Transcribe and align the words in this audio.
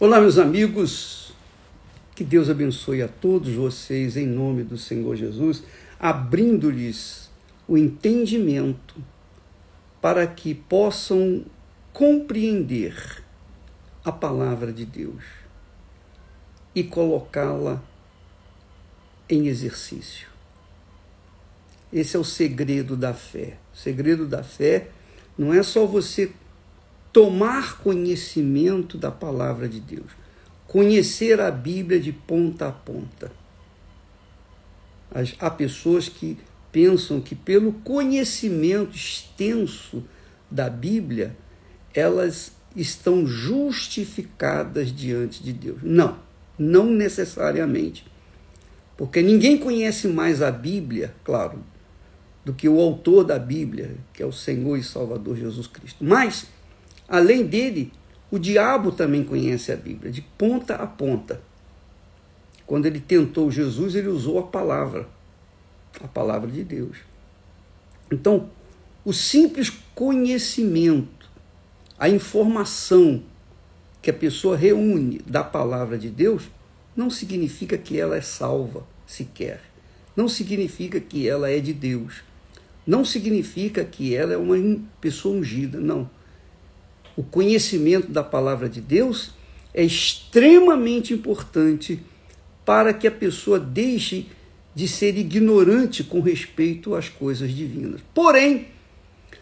Olá, 0.00 0.20
meus 0.20 0.38
amigos. 0.38 1.32
Que 2.14 2.22
Deus 2.22 2.48
abençoe 2.48 3.02
a 3.02 3.08
todos 3.08 3.52
vocês 3.52 4.16
em 4.16 4.28
nome 4.28 4.62
do 4.62 4.78
Senhor 4.78 5.16
Jesus, 5.16 5.64
abrindo-lhes 5.98 7.28
o 7.66 7.76
entendimento 7.76 8.94
para 10.00 10.24
que 10.24 10.54
possam 10.54 11.44
compreender 11.92 13.24
a 14.04 14.12
palavra 14.12 14.72
de 14.72 14.86
Deus 14.86 15.24
e 16.72 16.84
colocá-la 16.84 17.82
em 19.28 19.48
exercício. 19.48 20.28
Esse 21.92 22.16
é 22.16 22.20
o 22.20 22.24
segredo 22.24 22.96
da 22.96 23.12
fé. 23.12 23.58
O 23.74 23.76
segredo 23.76 24.28
da 24.28 24.44
fé 24.44 24.90
não 25.36 25.52
é 25.52 25.60
só 25.64 25.84
você 25.86 26.30
tomar 27.18 27.78
conhecimento 27.78 28.96
da 28.96 29.10
palavra 29.10 29.68
de 29.68 29.80
Deus, 29.80 30.12
conhecer 30.68 31.40
a 31.40 31.50
Bíblia 31.50 31.98
de 31.98 32.12
ponta 32.12 32.68
a 32.68 32.70
ponta. 32.70 33.32
há 35.40 35.50
pessoas 35.50 36.08
que 36.08 36.38
pensam 36.70 37.20
que, 37.20 37.34
pelo 37.34 37.72
conhecimento 37.72 38.94
extenso 38.94 40.04
da 40.48 40.70
Bíblia, 40.70 41.36
elas 41.92 42.52
estão 42.76 43.26
justificadas 43.26 44.94
diante 44.94 45.42
de 45.42 45.52
Deus. 45.52 45.78
Não, 45.82 46.20
não 46.56 46.86
necessariamente. 46.86 48.06
Porque 48.96 49.20
ninguém 49.22 49.58
conhece 49.58 50.06
mais 50.06 50.40
a 50.40 50.52
Bíblia, 50.52 51.12
claro, 51.24 51.64
do 52.44 52.54
que 52.54 52.68
o 52.68 52.78
autor 52.78 53.24
da 53.24 53.40
Bíblia, 53.40 53.96
que 54.12 54.22
é 54.22 54.26
o 54.26 54.30
Senhor 54.30 54.76
e 54.76 54.84
Salvador 54.84 55.36
Jesus 55.36 55.66
Cristo. 55.66 56.04
Mas 56.04 56.46
Além 57.08 57.46
dele, 57.46 57.90
o 58.30 58.38
diabo 58.38 58.92
também 58.92 59.24
conhece 59.24 59.72
a 59.72 59.76
Bíblia, 59.76 60.12
de 60.12 60.20
ponta 60.20 60.74
a 60.74 60.86
ponta. 60.86 61.40
Quando 62.66 62.84
ele 62.84 63.00
tentou 63.00 63.50
Jesus, 63.50 63.94
ele 63.94 64.08
usou 64.08 64.38
a 64.38 64.42
palavra, 64.42 65.08
a 66.02 66.06
palavra 66.06 66.50
de 66.50 66.62
Deus. 66.62 66.98
Então, 68.12 68.50
o 69.02 69.12
simples 69.14 69.72
conhecimento, 69.94 71.30
a 71.98 72.10
informação 72.10 73.22
que 74.02 74.10
a 74.10 74.14
pessoa 74.14 74.54
reúne 74.54 75.20
da 75.26 75.42
palavra 75.42 75.96
de 75.96 76.10
Deus, 76.10 76.42
não 76.94 77.08
significa 77.08 77.78
que 77.78 77.98
ela 77.98 78.16
é 78.16 78.20
salva 78.20 78.86
sequer. 79.06 79.62
Não 80.14 80.28
significa 80.28 81.00
que 81.00 81.26
ela 81.26 81.50
é 81.50 81.58
de 81.58 81.72
Deus. 81.72 82.22
Não 82.86 83.04
significa 83.04 83.82
que 83.84 84.14
ela 84.14 84.34
é 84.34 84.36
uma 84.36 84.78
pessoa 85.00 85.36
ungida. 85.36 85.80
Não 85.80 86.10
o 87.18 87.24
conhecimento 87.24 88.12
da 88.12 88.22
palavra 88.22 88.68
de 88.68 88.80
Deus 88.80 89.32
é 89.74 89.82
extremamente 89.82 91.12
importante 91.12 92.00
para 92.64 92.94
que 92.94 93.08
a 93.08 93.10
pessoa 93.10 93.58
deixe 93.58 94.28
de 94.72 94.86
ser 94.86 95.18
ignorante 95.18 96.04
com 96.04 96.20
respeito 96.20 96.94
às 96.94 97.08
coisas 97.08 97.50
divinas. 97.50 98.00
Porém, 98.14 98.68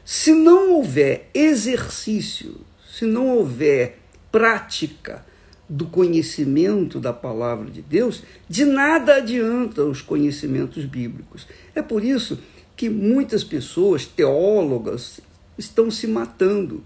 se 0.02 0.32
não 0.32 0.72
houver 0.72 1.28
exercício, 1.34 2.62
se 2.90 3.04
não 3.04 3.36
houver 3.36 3.98
prática 4.32 5.26
do 5.68 5.84
conhecimento 5.84 6.98
da 6.98 7.12
palavra 7.12 7.70
de 7.70 7.82
Deus, 7.82 8.22
de 8.48 8.64
nada 8.64 9.16
adianta 9.16 9.84
os 9.84 10.00
conhecimentos 10.00 10.86
bíblicos. 10.86 11.46
É 11.74 11.82
por 11.82 12.02
isso 12.02 12.38
que 12.74 12.88
muitas 12.88 13.44
pessoas, 13.44 14.06
teólogas, 14.06 15.20
estão 15.58 15.90
se 15.90 16.06
matando 16.06 16.82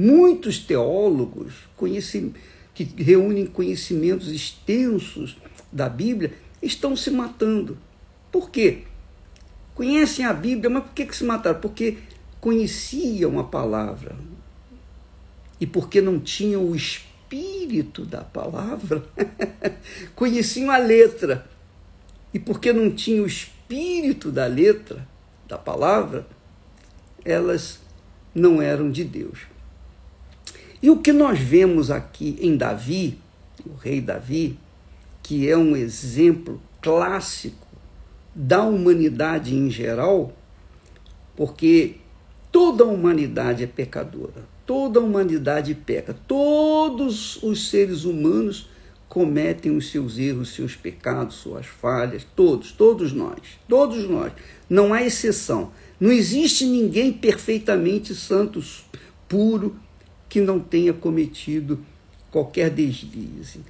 Muitos 0.00 0.60
teólogos 0.60 1.54
que 2.72 2.84
reúnem 3.02 3.46
conhecimentos 3.46 4.28
extensos 4.28 5.36
da 5.72 5.88
Bíblia 5.88 6.34
estão 6.62 6.94
se 6.94 7.10
matando. 7.10 7.76
Por 8.30 8.48
quê? 8.48 8.84
Conhecem 9.74 10.24
a 10.24 10.32
Bíblia, 10.32 10.70
mas 10.70 10.84
por 10.84 10.92
que, 10.92 11.04
que 11.04 11.16
se 11.16 11.24
mataram? 11.24 11.58
Porque 11.58 11.98
conheciam 12.40 13.40
a 13.40 13.42
palavra 13.42 14.14
e 15.60 15.66
porque 15.66 16.00
não 16.00 16.20
tinham 16.20 16.64
o 16.64 16.76
espírito 16.76 18.04
da 18.04 18.22
palavra, 18.22 19.04
conheciam 20.14 20.70
a 20.70 20.78
letra 20.78 21.44
e 22.32 22.38
porque 22.38 22.72
não 22.72 22.88
tinham 22.88 23.24
o 23.24 23.26
espírito 23.26 24.30
da 24.30 24.46
letra, 24.46 25.04
da 25.48 25.58
palavra, 25.58 26.24
elas 27.24 27.80
não 28.32 28.62
eram 28.62 28.92
de 28.92 29.02
Deus. 29.02 29.57
E 30.82 30.90
o 30.90 30.98
que 30.98 31.12
nós 31.12 31.38
vemos 31.38 31.90
aqui 31.90 32.38
em 32.40 32.56
Davi, 32.56 33.18
o 33.66 33.74
rei 33.74 34.00
Davi, 34.00 34.58
que 35.22 35.48
é 35.48 35.56
um 35.56 35.76
exemplo 35.76 36.60
clássico 36.80 37.66
da 38.34 38.62
humanidade 38.62 39.54
em 39.54 39.68
geral, 39.68 40.32
porque 41.36 41.96
toda 42.52 42.84
a 42.84 42.86
humanidade 42.86 43.64
é 43.64 43.66
pecadora, 43.66 44.46
toda 44.64 45.00
a 45.00 45.02
humanidade 45.02 45.74
peca, 45.74 46.14
todos 46.26 47.42
os 47.42 47.68
seres 47.68 48.04
humanos 48.04 48.68
cometem 49.08 49.76
os 49.76 49.90
seus 49.90 50.18
erros, 50.18 50.54
seus 50.54 50.76
pecados, 50.76 51.36
suas 51.36 51.66
falhas, 51.66 52.26
todos, 52.36 52.70
todos 52.70 53.12
nós, 53.12 53.40
todos 53.68 54.08
nós, 54.08 54.32
não 54.68 54.92
há 54.92 55.02
exceção. 55.02 55.72
Não 55.98 56.12
existe 56.12 56.64
ninguém 56.64 57.12
perfeitamente 57.12 58.14
santo, 58.14 58.62
puro, 59.26 59.76
que 60.28 60.40
não 60.40 60.60
tenha 60.60 60.92
cometido 60.92 61.80
qualquer 62.30 62.70
deslize. 62.70 63.60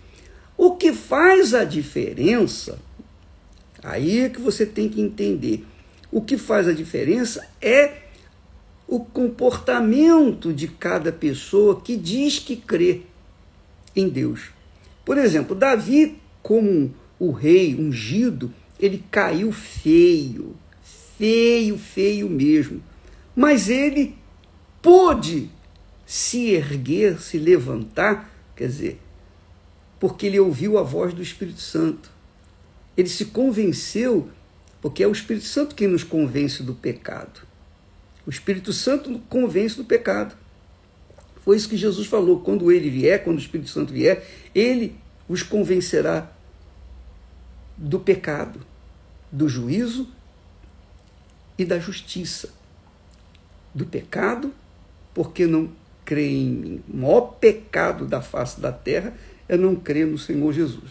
O 0.56 0.72
que 0.72 0.92
faz 0.92 1.54
a 1.54 1.64
diferença, 1.64 2.78
aí 3.82 4.20
é 4.20 4.28
que 4.28 4.40
você 4.40 4.66
tem 4.66 4.88
que 4.88 5.00
entender. 5.00 5.64
O 6.10 6.20
que 6.20 6.36
faz 6.36 6.66
a 6.66 6.72
diferença 6.72 7.46
é 7.60 8.08
o 8.86 9.00
comportamento 9.00 10.52
de 10.52 10.66
cada 10.66 11.12
pessoa 11.12 11.80
que 11.80 11.96
diz 11.96 12.38
que 12.38 12.56
crê 12.56 13.02
em 13.94 14.08
Deus. 14.08 14.50
Por 15.04 15.18
exemplo, 15.18 15.54
Davi, 15.54 16.18
como 16.42 16.92
o 17.18 17.30
rei 17.30 17.74
ungido, 17.74 18.52
ele 18.80 19.04
caiu 19.10 19.52
feio, 19.52 20.56
feio, 21.16 21.78
feio 21.78 22.28
mesmo. 22.28 22.82
Mas 23.36 23.68
ele 23.68 24.16
pôde 24.80 25.50
se 26.08 26.52
erguer, 26.52 27.20
se 27.20 27.36
levantar, 27.38 28.32
quer 28.56 28.66
dizer, 28.66 28.98
porque 30.00 30.24
ele 30.24 30.40
ouviu 30.40 30.78
a 30.78 30.82
voz 30.82 31.12
do 31.12 31.20
Espírito 31.20 31.60
Santo. 31.60 32.10
Ele 32.96 33.10
se 33.10 33.26
convenceu, 33.26 34.30
porque 34.80 35.02
é 35.02 35.06
o 35.06 35.12
Espírito 35.12 35.44
Santo 35.44 35.74
quem 35.74 35.86
nos 35.86 36.02
convence 36.02 36.62
do 36.62 36.74
pecado. 36.74 37.42
O 38.26 38.30
Espírito 38.30 38.72
Santo 38.72 39.10
nos 39.10 39.20
convence 39.28 39.76
do 39.76 39.84
pecado. 39.84 40.34
Foi 41.44 41.58
isso 41.58 41.68
que 41.68 41.76
Jesus 41.76 42.06
falou: 42.06 42.40
quando 42.40 42.72
ele 42.72 42.88
vier, 42.88 43.22
quando 43.22 43.36
o 43.36 43.42
Espírito 43.42 43.68
Santo 43.68 43.92
vier, 43.92 44.26
ele 44.54 44.96
os 45.28 45.42
convencerá 45.42 46.32
do 47.76 48.00
pecado, 48.00 48.60
do 49.30 49.46
juízo 49.46 50.08
e 51.58 51.66
da 51.66 51.78
justiça. 51.78 52.48
Do 53.74 53.84
pecado, 53.84 54.54
porque 55.12 55.46
não 55.46 55.70
crê 56.08 56.26
em 56.26 56.48
mim. 56.48 56.82
O 56.88 56.96
maior 56.96 57.20
pecado 57.38 58.06
da 58.06 58.22
face 58.22 58.58
da 58.58 58.72
terra 58.72 59.12
é 59.46 59.58
não 59.58 59.76
crer 59.76 60.06
no 60.06 60.16
Senhor 60.16 60.50
Jesus. 60.54 60.90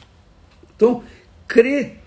Então, 0.75 1.03
crer, 1.47 1.97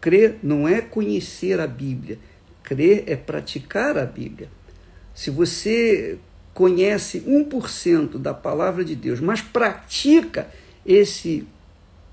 crer 0.00 0.40
não 0.42 0.66
é 0.66 0.80
conhecer 0.80 1.60
a 1.60 1.66
Bíblia, 1.68 2.18
crer 2.64 3.04
é 3.06 3.14
praticar 3.14 3.96
a 3.96 4.04
Bíblia. 4.04 4.48
Se 5.14 5.30
você 5.30 6.18
conhece 6.52 7.20
1% 7.20 8.18
da 8.18 8.34
palavra 8.34 8.84
de 8.84 8.96
Deus, 8.96 9.20
mas 9.20 9.40
pratica 9.40 10.48
esse 10.84 11.46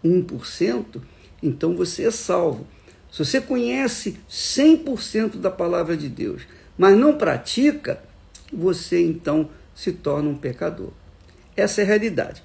1%, 0.06 1.02
então 1.42 1.76
você 1.76 2.04
é 2.04 2.12
salvo. 2.12 2.68
Se 3.12 3.26
você 3.26 3.42
conhece 3.42 4.20
100% 4.30 5.38
da 5.38 5.50
palavra 5.50 5.98
de 5.98 6.08
Deus, 6.08 6.44
mas 6.78 6.96
não 6.96 7.18
pratica, 7.18 8.08
você 8.52 9.04
então 9.04 9.50
se 9.76 9.92
torna 9.92 10.30
um 10.30 10.36
pecador. 10.36 10.92
Essa 11.56 11.82
é 11.82 11.84
a 11.84 11.88
realidade. 11.88 12.44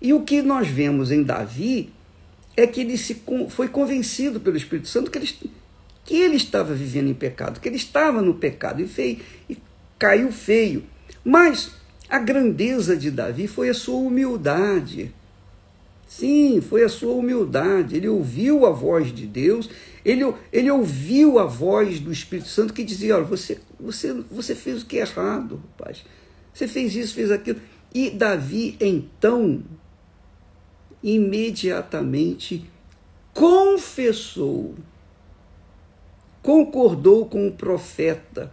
E 0.00 0.12
o 0.12 0.22
que 0.22 0.42
nós 0.42 0.68
vemos 0.68 1.10
em 1.10 1.22
Davi 1.22 1.92
é 2.56 2.66
que 2.66 2.80
ele 2.80 2.96
se 2.96 3.22
foi 3.48 3.68
convencido 3.68 4.40
pelo 4.40 4.56
Espírito 4.56 4.88
Santo 4.88 5.10
que 5.10 5.18
ele, 5.18 5.30
que 6.04 6.14
ele 6.14 6.36
estava 6.36 6.74
vivendo 6.74 7.08
em 7.08 7.14
pecado, 7.14 7.60
que 7.60 7.68
ele 7.68 7.76
estava 7.76 8.22
no 8.22 8.34
pecado 8.34 8.82
e, 8.82 8.86
feio, 8.86 9.18
e 9.48 9.56
caiu 9.98 10.30
feio. 10.30 10.84
Mas 11.24 11.72
a 12.08 12.18
grandeza 12.18 12.96
de 12.96 13.10
Davi 13.10 13.46
foi 13.46 13.70
a 13.70 13.74
sua 13.74 13.96
humildade. 13.96 15.12
Sim, 16.06 16.60
foi 16.60 16.84
a 16.84 16.88
sua 16.88 17.14
humildade. 17.14 17.96
Ele 17.96 18.08
ouviu 18.08 18.66
a 18.66 18.70
voz 18.70 19.12
de 19.12 19.26
Deus, 19.26 19.68
ele, 20.04 20.34
ele 20.52 20.70
ouviu 20.70 21.38
a 21.38 21.46
voz 21.46 21.98
do 21.98 22.12
Espírito 22.12 22.48
Santo 22.48 22.74
que 22.74 22.84
dizia: 22.84 23.16
Olha, 23.16 23.24
você, 23.24 23.58
você, 23.80 24.12
você 24.12 24.54
fez 24.54 24.82
o 24.82 24.86
que 24.86 24.98
é 24.98 25.00
errado, 25.00 25.62
rapaz. 25.70 26.04
Você 26.52 26.68
fez 26.68 26.94
isso, 26.94 27.14
fez 27.14 27.30
aquilo. 27.30 27.60
E 27.92 28.10
Davi, 28.10 28.76
então, 28.80 29.62
imediatamente 31.02 32.70
confessou, 33.32 34.74
concordou 36.42 37.26
com 37.26 37.48
o 37.48 37.52
profeta 37.52 38.52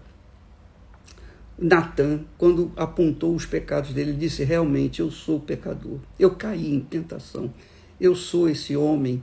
Natan, 1.57 2.21
quando 2.37 2.71
apontou 2.75 3.35
os 3.35 3.45
pecados 3.45 3.93
dele, 3.93 4.13
disse: 4.13 4.43
Realmente, 4.43 5.01
eu 5.01 5.11
sou 5.11 5.39
pecador, 5.39 5.99
eu 6.17 6.31
caí 6.31 6.73
em 6.73 6.79
tentação, 6.79 7.53
eu 7.99 8.15
sou 8.15 8.49
esse 8.49 8.75
homem 8.75 9.21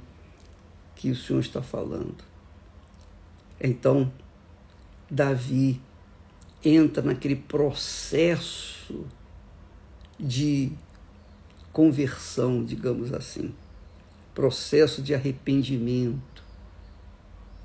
que 0.98 1.12
o 1.12 1.16
Senhor 1.16 1.38
está 1.38 1.62
falando. 1.62 2.24
Então, 3.60 4.12
Davi 5.08 5.80
entra 6.62 7.00
naquele 7.00 7.36
processo 7.36 9.06
de 10.18 10.72
conversão, 11.72 12.64
digamos 12.64 13.14
assim, 13.14 13.54
processo 14.34 15.00
de 15.00 15.14
arrependimento. 15.14 16.42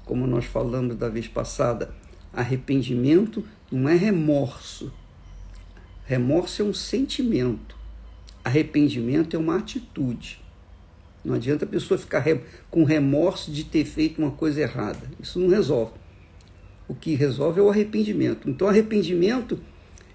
Como 0.05 0.27
nós 0.27 0.45
falamos 0.45 0.95
da 0.95 1.09
vez 1.09 1.27
passada, 1.27 1.91
arrependimento 2.31 3.43
não 3.71 3.89
é 3.89 3.95
remorso. 3.95 4.93
Remorso 6.05 6.61
é 6.61 6.65
um 6.65 6.73
sentimento. 6.73 7.75
Arrependimento 8.43 9.35
é 9.35 9.39
uma 9.39 9.57
atitude. 9.57 10.42
Não 11.23 11.35
adianta 11.35 11.65
a 11.65 11.67
pessoa 11.67 11.97
ficar 11.97 12.23
com 12.69 12.83
remorso 12.83 13.51
de 13.51 13.63
ter 13.63 13.85
feito 13.85 14.21
uma 14.21 14.31
coisa 14.31 14.61
errada. 14.61 15.09
Isso 15.21 15.39
não 15.39 15.47
resolve. 15.47 15.93
O 16.87 16.93
que 16.93 17.15
resolve 17.15 17.59
é 17.59 17.63
o 17.63 17.69
arrependimento. 17.69 18.49
Então, 18.49 18.67
arrependimento 18.67 19.59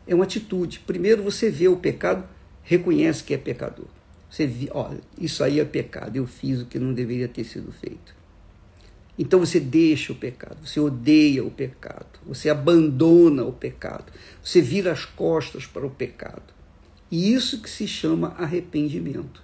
é 0.07 0.15
uma 0.15 0.25
atitude. 0.25 0.81
Primeiro 0.81 1.23
você 1.23 1.51
vê 1.51 1.69
o 1.69 1.77
pecado, 1.77 2.29
reconhece 2.63 3.25
que 3.25 3.33
é 3.33 3.39
pecador. 3.39 3.87
Você 4.29 4.47
vê, 4.47 4.69
olha, 4.73 5.01
isso 5.19 5.43
aí 5.43 5.59
é 5.59 5.65
pecado, 5.65 6.17
eu 6.17 6.27
fiz 6.27 6.61
o 6.61 6.67
que 6.67 6.79
não 6.79 6.93
deveria 6.93 7.29
ter 7.29 7.45
sido 7.45 7.73
feito. 7.73 8.15
Então 9.19 9.41
você 9.41 9.59
deixa 9.59 10.13
o 10.13 10.17
pecado, 10.17 10.65
você 10.65 10.79
odeia 10.79 11.43
o 11.45 11.51
pecado, 11.51 12.21
você 12.25 12.49
abandona 12.49 13.43
o 13.45 13.53
pecado, 13.53 14.13
você 14.43 14.61
vira 14.61 14.93
as 14.93 15.05
costas 15.05 15.67
para 15.67 15.87
o 15.87 15.91
pecado. 15.91 16.55
E 17.11 17.33
isso 17.33 17.61
que 17.61 17.71
se 17.71 17.89
chama 17.89 18.35
arrependimento. 18.39 19.43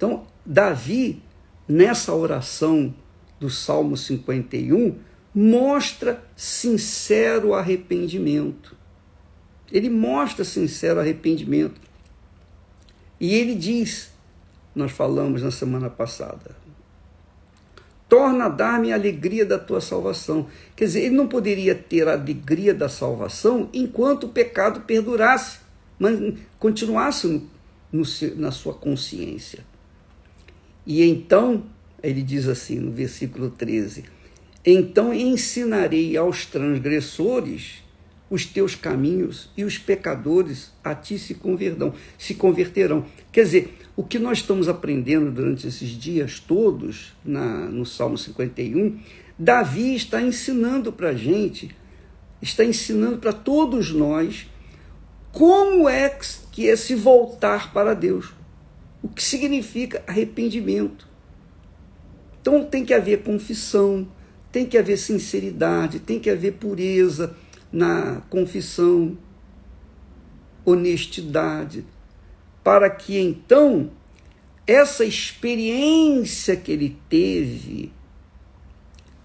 Então, 0.00 0.26
Davi, 0.46 1.22
nessa 1.68 2.14
oração 2.14 2.94
do 3.38 3.50
Salmo 3.50 3.98
51, 3.98 4.96
mostra 5.34 6.24
sincero 6.34 7.52
arrependimento. 7.52 8.74
Ele 9.70 9.90
mostra 9.90 10.42
sincero 10.42 11.00
arrependimento. 11.00 11.78
E 13.20 13.34
ele 13.34 13.54
diz, 13.54 14.10
nós 14.74 14.90
falamos 14.90 15.42
na 15.42 15.50
semana 15.50 15.90
passada, 15.90 16.56
torna 18.08 18.46
a 18.46 18.48
dar-me 18.48 18.94
a 18.94 18.96
alegria 18.96 19.44
da 19.44 19.58
tua 19.58 19.82
salvação. 19.82 20.46
Quer 20.74 20.86
dizer, 20.86 21.00
ele 21.00 21.14
não 21.14 21.28
poderia 21.28 21.74
ter 21.74 22.08
a 22.08 22.14
alegria 22.14 22.72
da 22.72 22.88
salvação 22.88 23.68
enquanto 23.74 24.24
o 24.24 24.30
pecado 24.30 24.80
perdurasse, 24.80 25.58
mas 25.98 26.18
continuasse 26.58 27.26
no, 27.26 27.50
no, 27.92 28.02
na 28.36 28.50
sua 28.50 28.72
consciência. 28.72 29.68
E 30.86 31.02
então, 31.02 31.64
ele 32.02 32.22
diz 32.22 32.48
assim 32.48 32.78
no 32.78 32.90
versículo 32.90 33.50
13: 33.50 34.04
Então 34.64 35.12
ensinarei 35.12 36.16
aos 36.16 36.46
transgressores 36.46 37.82
os 38.30 38.46
teus 38.46 38.76
caminhos 38.76 39.50
e 39.56 39.64
os 39.64 39.76
pecadores 39.76 40.70
a 40.84 40.94
ti 40.94 41.18
se 41.18 41.34
converterão, 41.34 41.92
se 42.16 42.34
converterão. 42.34 43.04
Quer 43.32 43.42
dizer, 43.42 43.78
o 43.96 44.04
que 44.04 44.18
nós 44.20 44.38
estamos 44.38 44.68
aprendendo 44.68 45.32
durante 45.32 45.66
esses 45.66 45.90
dias 45.90 46.38
todos 46.38 47.12
na, 47.24 47.66
no 47.66 47.84
Salmo 47.84 48.16
51, 48.16 48.98
Davi 49.36 49.96
está 49.96 50.22
ensinando 50.22 50.92
para 50.92 51.08
a 51.08 51.14
gente, 51.14 51.74
está 52.40 52.64
ensinando 52.64 53.18
para 53.18 53.32
todos 53.32 53.92
nós 53.92 54.46
como 55.32 55.88
é 55.88 56.08
que 56.52 56.68
é 56.68 56.76
se 56.76 56.94
voltar 56.94 57.72
para 57.72 57.94
Deus, 57.94 58.32
o 59.02 59.08
que 59.08 59.22
significa 59.22 60.02
arrependimento. 60.06 61.08
Então 62.40 62.64
tem 62.64 62.84
que 62.84 62.94
haver 62.94 63.22
confissão, 63.22 64.08
tem 64.50 64.66
que 64.66 64.78
haver 64.78 64.96
sinceridade, 64.98 66.00
tem 66.00 66.18
que 66.18 66.30
haver 66.30 66.54
pureza 66.54 67.36
na 67.72 68.22
confissão, 68.28 69.16
honestidade, 70.64 71.84
para 72.62 72.90
que 72.90 73.18
então 73.18 73.90
essa 74.66 75.04
experiência 75.04 76.56
que 76.56 76.72
ele 76.72 76.96
teve 77.08 77.92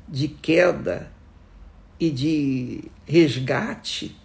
de 0.07 0.27
queda 0.27 1.11
e 1.99 2.09
de 2.09 2.83
resgate, 3.05 4.15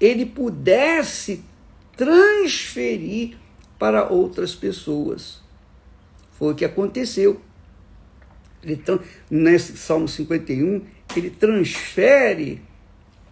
ele 0.00 0.26
pudesse 0.26 1.42
transferir 1.96 3.36
para 3.82 4.08
outras 4.08 4.54
pessoas. 4.54 5.40
Foi 6.38 6.52
o 6.52 6.54
que 6.54 6.64
aconteceu. 6.64 7.40
Ele, 8.62 8.80
nesse 9.28 9.76
Salmo 9.76 10.06
51, 10.06 10.82
ele 11.16 11.30
transfere 11.30 12.62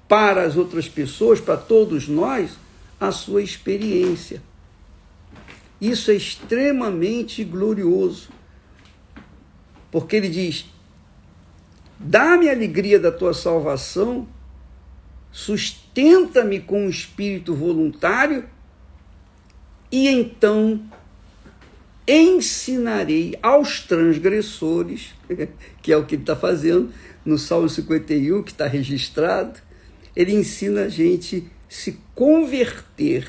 para 0.09 0.43
as 0.43 0.57
outras 0.57 0.89
pessoas, 0.89 1.41
para 1.41 1.57
todos 1.57 2.09
nós, 2.09 2.59
a 2.99 3.13
sua 3.13 3.45
experiência. 3.45 4.43
Isso 5.81 6.11
é 6.11 6.15
extremamente 6.15 7.45
glorioso, 7.45 8.31
porque 9.93 10.17
ele 10.17 10.29
diz: 10.29 10.67
dá-me 11.97 12.49
a 12.49 12.53
alegria 12.53 12.99
da 12.99 13.13
tua 13.13 13.35
salvação, 13.35 14.27
sustenta-me 15.31 16.59
com 16.59 16.87
um 16.87 16.91
espírito 16.91 17.55
voluntário, 17.55 18.49
e 19.91 20.09
então 20.09 20.81
ensinarei 22.07 23.39
aos 23.43 23.81
transgressores, 23.81 25.15
que 25.83 25.93
é 25.93 25.97
o 25.97 26.05
que 26.05 26.15
ele 26.15 26.23
está 26.23 26.37
fazendo 26.37 26.93
no 27.25 27.39
Salmo 27.39 27.69
51, 27.69 28.43
que 28.43 28.51
está 28.51 28.67
registrado, 28.67 29.61
ele 30.15 30.33
ensina 30.33 30.83
a 30.83 30.89
gente 30.89 31.51
se 31.69 31.99
converter. 32.15 33.27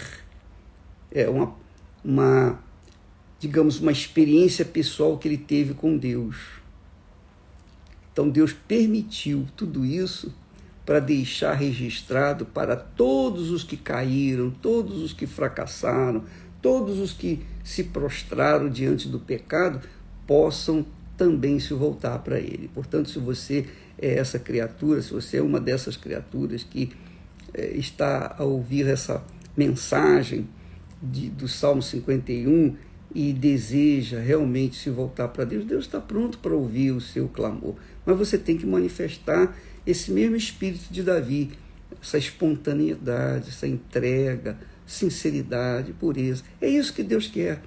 É 1.11 1.29
uma, 1.29 1.55
uma, 2.03 2.59
digamos, 3.39 3.79
uma 3.79 3.91
experiência 3.91 4.65
pessoal 4.65 5.17
que 5.17 5.27
ele 5.27 5.37
teve 5.37 5.73
com 5.73 5.97
Deus. 5.97 6.37
Então 8.11 8.29
Deus 8.29 8.53
permitiu 8.53 9.47
tudo 9.55 9.85
isso 9.85 10.33
para 10.85 10.99
deixar 10.99 11.53
registrado 11.53 12.45
para 12.45 12.75
todos 12.75 13.51
os 13.51 13.63
que 13.63 13.77
caíram, 13.77 14.49
todos 14.49 15.01
os 15.01 15.13
que 15.13 15.27
fracassaram, 15.27 16.25
todos 16.61 16.99
os 16.99 17.11
que 17.11 17.43
se 17.63 17.85
prostraram 17.85 18.69
diante 18.69 19.07
do 19.07 19.19
pecado, 19.19 19.81
possam 20.27 20.85
também 21.17 21.59
se 21.59 21.73
voltar 21.73 22.19
para 22.19 22.39
Ele. 22.39 22.69
Portanto, 22.73 23.09
se 23.09 23.19
você 23.19 23.65
é 23.97 24.15
essa 24.15 24.39
criatura, 24.39 25.01
se 25.01 25.11
você 25.11 25.37
é 25.37 25.41
uma 25.41 25.59
dessas 25.59 25.95
criaturas 25.95 26.63
que 26.63 26.91
é, 27.53 27.75
está 27.75 28.35
a 28.37 28.43
ouvir 28.43 28.87
essa 28.87 29.23
mensagem 29.55 30.47
de, 31.01 31.29
do 31.29 31.47
Salmo 31.47 31.81
51 31.81 32.75
e 33.13 33.33
deseja 33.33 34.19
realmente 34.19 34.77
se 34.77 34.89
voltar 34.89 35.27
para 35.27 35.43
Deus, 35.43 35.65
Deus 35.65 35.85
está 35.85 35.99
pronto 35.99 36.37
para 36.39 36.53
ouvir 36.53 36.91
o 36.91 37.01
seu 37.01 37.27
clamor. 37.27 37.75
Mas 38.05 38.17
você 38.17 38.37
tem 38.37 38.57
que 38.57 38.65
manifestar 38.65 39.55
esse 39.85 40.11
mesmo 40.11 40.35
espírito 40.35 40.91
de 40.91 41.03
Davi, 41.03 41.51
essa 42.01 42.17
espontaneidade, 42.17 43.49
essa 43.49 43.67
entrega, 43.67 44.57
sinceridade, 44.85 45.93
pureza. 45.93 46.43
É 46.59 46.67
isso 46.67 46.93
que 46.93 47.03
Deus 47.03 47.27
quer. 47.27 47.61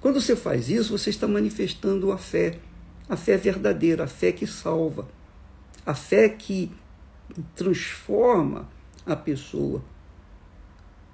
Quando 0.00 0.20
você 0.20 0.34
faz 0.34 0.68
isso, 0.68 0.96
você 0.96 1.10
está 1.10 1.28
manifestando 1.28 2.10
a 2.12 2.18
fé, 2.18 2.58
a 3.08 3.16
fé 3.16 3.36
verdadeira, 3.36 4.04
a 4.04 4.08
fé 4.08 4.32
que 4.32 4.46
salva 4.46 5.08
a 5.84 5.94
fé 5.94 6.28
que 6.28 6.70
transforma 7.54 8.68
a 9.04 9.16
pessoa. 9.16 9.82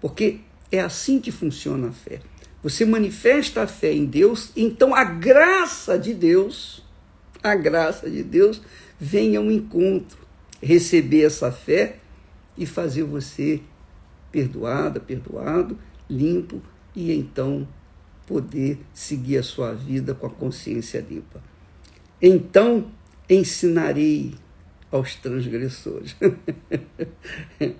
Porque 0.00 0.40
é 0.70 0.80
assim 0.80 1.20
que 1.20 1.32
funciona 1.32 1.88
a 1.88 1.92
fé. 1.92 2.20
Você 2.62 2.84
manifesta 2.84 3.62
a 3.62 3.66
fé 3.66 3.92
em 3.92 4.04
Deus, 4.04 4.52
então 4.56 4.94
a 4.94 5.04
graça 5.04 5.98
de 5.98 6.12
Deus, 6.12 6.84
a 7.42 7.54
graça 7.54 8.10
de 8.10 8.22
Deus 8.22 8.60
vem 8.98 9.36
ao 9.36 9.50
encontro, 9.50 10.18
receber 10.62 11.24
essa 11.24 11.52
fé 11.52 11.98
e 12.56 12.66
fazer 12.66 13.04
você 13.04 13.60
perdoada, 14.30 15.00
perdoado, 15.00 15.78
limpo 16.08 16.62
e 16.94 17.12
então 17.12 17.66
poder 18.26 18.78
seguir 18.92 19.38
a 19.38 19.42
sua 19.42 19.72
vida 19.72 20.14
com 20.14 20.26
a 20.26 20.30
consciência 20.30 21.00
limpa. 21.00 21.42
Então 22.20 22.90
ensinarei 23.28 24.34
aos 24.90 25.14
transgressores. 25.14 26.16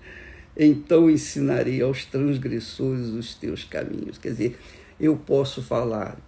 então 0.56 1.10
ensinarei 1.10 1.82
aos 1.82 2.04
transgressores 2.04 3.08
os 3.08 3.34
teus 3.34 3.64
caminhos. 3.64 4.18
Quer 4.18 4.30
dizer, 4.30 4.58
eu 5.00 5.16
posso 5.16 5.62
falar, 5.62 6.18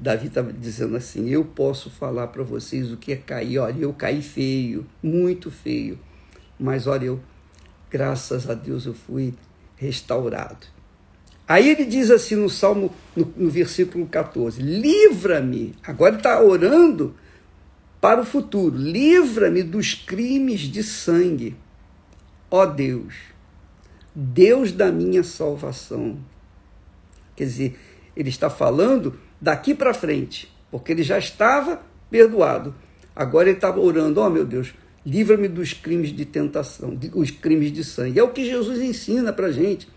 Davi 0.00 0.28
está 0.28 0.42
dizendo 0.42 0.96
assim: 0.96 1.28
eu 1.28 1.44
posso 1.44 1.90
falar 1.90 2.28
para 2.28 2.42
vocês 2.42 2.92
o 2.92 2.96
que 2.96 3.12
é 3.12 3.16
cair. 3.16 3.58
Olha, 3.58 3.80
eu 3.80 3.92
caí 3.92 4.22
feio, 4.22 4.86
muito 5.02 5.50
feio, 5.50 5.98
mas 6.58 6.86
olha, 6.86 7.06
eu, 7.06 7.20
graças 7.94 8.50
a 8.50 8.54
Deus, 8.54 8.86
eu 8.86 8.92
fui 8.92 9.34
restaurado. 9.76 10.66
Aí 11.46 11.68
ele 11.68 11.84
diz 11.84 12.10
assim 12.10 12.34
no 12.34 12.50
Salmo, 12.50 12.92
no, 13.14 13.32
no 13.36 13.48
versículo 13.48 14.04
14: 14.08 14.60
Livra-me. 14.60 15.76
Agora 15.80 16.10
ele 16.10 16.16
está 16.16 16.42
orando 16.42 17.14
para 18.00 18.20
o 18.20 18.24
futuro: 18.24 18.76
livra-me 18.76 19.62
dos 19.62 19.94
crimes 19.94 20.62
de 20.62 20.82
sangue. 20.82 21.56
Ó 22.50 22.66
Deus, 22.66 23.14
Deus 24.12 24.72
da 24.72 24.90
minha 24.90 25.22
salvação. 25.22 26.18
Quer 27.36 27.44
dizer, 27.44 27.78
ele 28.16 28.28
está 28.28 28.50
falando 28.50 29.20
daqui 29.40 29.72
para 29.72 29.94
frente, 29.94 30.52
porque 30.68 30.90
ele 30.90 31.04
já 31.04 31.16
estava 31.16 31.80
perdoado. 32.10 32.74
Agora 33.14 33.48
ele 33.48 33.56
está 33.56 33.72
orando: 33.72 34.20
ó 34.20 34.28
meu 34.28 34.44
Deus, 34.44 34.74
livra-me 35.04 35.48
dos 35.48 35.72
crimes 35.72 36.14
de 36.14 36.24
tentação, 36.24 36.98
os 37.14 37.30
crimes 37.30 37.72
de 37.72 37.84
sangue. 37.84 38.18
É 38.18 38.22
o 38.22 38.30
que 38.30 38.44
Jesus 38.44 38.80
ensina 38.80 39.32
para 39.32 39.48
a 39.48 39.52
gente. 39.52 39.88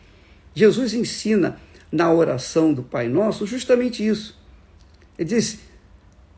Jesus 0.53 0.93
ensina 0.93 1.57
na 1.91 2.11
oração 2.11 2.73
do 2.73 2.83
Pai 2.83 3.07
Nosso 3.07 3.45
justamente 3.45 4.05
isso. 4.05 4.37
Ele 5.17 5.29
diz, 5.29 5.59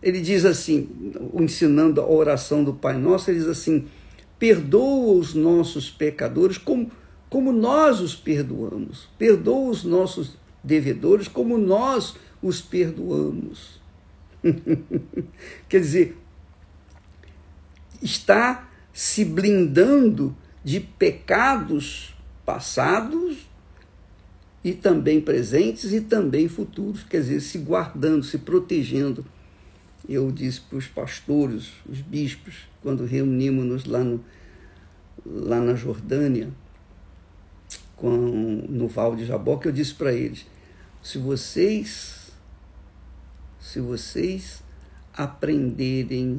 ele 0.02 0.22
diz 0.22 0.46
assim, 0.46 0.90
ensinando 1.34 2.00
a 2.02 2.08
oração 2.08 2.64
do 2.64 2.74
Pai 2.74 2.98
Nosso, 2.98 3.30
ele 3.30 3.40
diz 3.40 3.48
assim: 3.48 3.86
perdoa 4.38 5.14
os 5.14 5.34
nossos 5.34 5.90
pecadores 5.90 6.58
como, 6.58 6.92
como 7.30 7.52
nós 7.52 8.00
os 8.00 8.16
perdoamos, 8.16 9.10
perdoa 9.18 9.70
os 9.70 9.84
nossos 9.84 10.38
devedores 10.64 11.28
como 11.28 11.58
nós 11.58 12.16
os 12.42 12.62
perdoamos. 12.62 13.80
Quer 15.68 15.80
dizer, 15.82 16.18
está 18.01 18.70
se 18.94 19.24
blindando 19.24 20.36
de 20.63 20.79
pecados 20.79 22.15
passados 22.46 23.48
e 24.63 24.74
também 24.74 25.22
presentes 25.22 25.94
e 25.94 26.01
também 26.01 26.48
futuros, 26.48 27.03
quer 27.03 27.22
dizer, 27.22 27.39
se 27.39 27.60
guardando, 27.60 28.24
se 28.24 28.39
protegendo. 28.39 29.25
Eu 30.08 30.32
disse 30.32 30.62
para 30.62 30.77
os 30.77 30.88
pastores, 30.88 31.72
os 31.88 32.01
bispos, 32.01 32.68
quando 32.82 33.06
reunimos-nos 33.06 33.86
lá, 33.86 34.00
lá 35.25 35.60
na 35.60 35.75
Jordânia, 35.75 36.50
com, 37.96 38.10
no 38.10 38.88
Val 38.88 39.15
de 39.15 39.25
Jaboque, 39.25 39.68
eu 39.68 39.72
disse 39.72 39.94
para 39.94 40.12
eles: 40.12 40.46
se 41.01 41.18
vocês, 41.18 42.32
se 43.60 43.79
vocês 43.79 44.63
aprenderem 45.13 46.38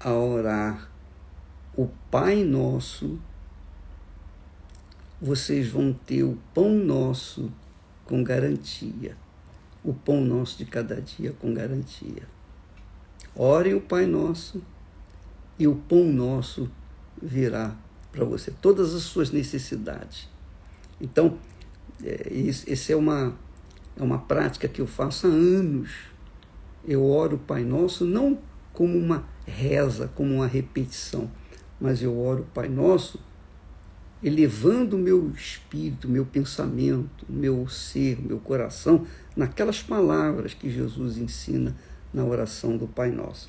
a 0.00 0.12
orar 0.12 0.91
o 1.76 1.88
Pai 2.10 2.44
Nosso, 2.44 3.18
vocês 5.20 5.68
vão 5.68 5.92
ter 5.92 6.22
o 6.22 6.36
pão 6.52 6.70
nosso 6.70 7.50
com 8.04 8.22
garantia. 8.22 9.16
O 9.84 9.94
pão 9.94 10.20
nosso 10.20 10.58
de 10.58 10.64
cada 10.64 11.00
dia 11.00 11.32
com 11.32 11.54
garantia. 11.54 12.28
Orem 13.34 13.74
o 13.74 13.80
Pai 13.80 14.06
Nosso 14.06 14.62
e 15.58 15.66
o 15.66 15.74
pão 15.74 16.04
nosso 16.04 16.70
virá 17.20 17.76
para 18.10 18.24
você. 18.24 18.52
Todas 18.60 18.94
as 18.94 19.02
suas 19.04 19.30
necessidades. 19.30 20.28
Então, 21.00 21.38
é, 22.02 22.32
essa 22.66 22.92
é 22.92 22.96
uma, 22.96 23.34
é 23.96 24.02
uma 24.02 24.18
prática 24.18 24.68
que 24.68 24.80
eu 24.80 24.86
faço 24.86 25.26
há 25.26 25.30
anos. 25.30 25.90
Eu 26.84 27.04
oro 27.04 27.36
o 27.36 27.40
Pai 27.40 27.64
Nosso 27.64 28.04
não 28.04 28.38
como 28.72 28.98
uma 28.98 29.24
reza, 29.46 30.10
como 30.14 30.34
uma 30.34 30.46
repetição, 30.46 31.30
mas 31.82 32.00
eu 32.00 32.16
oro 32.16 32.42
o 32.42 32.54
Pai 32.54 32.68
Nosso 32.68 33.18
elevando 34.22 34.94
o 34.94 34.98
meu 34.98 35.32
espírito, 35.34 36.08
meu 36.08 36.24
pensamento, 36.24 37.26
meu 37.28 37.68
ser, 37.68 38.22
meu 38.24 38.38
coração 38.38 39.04
naquelas 39.36 39.82
palavras 39.82 40.54
que 40.54 40.70
Jesus 40.70 41.18
ensina 41.18 41.74
na 42.14 42.24
oração 42.24 42.76
do 42.76 42.86
Pai 42.86 43.10
Nosso. 43.10 43.48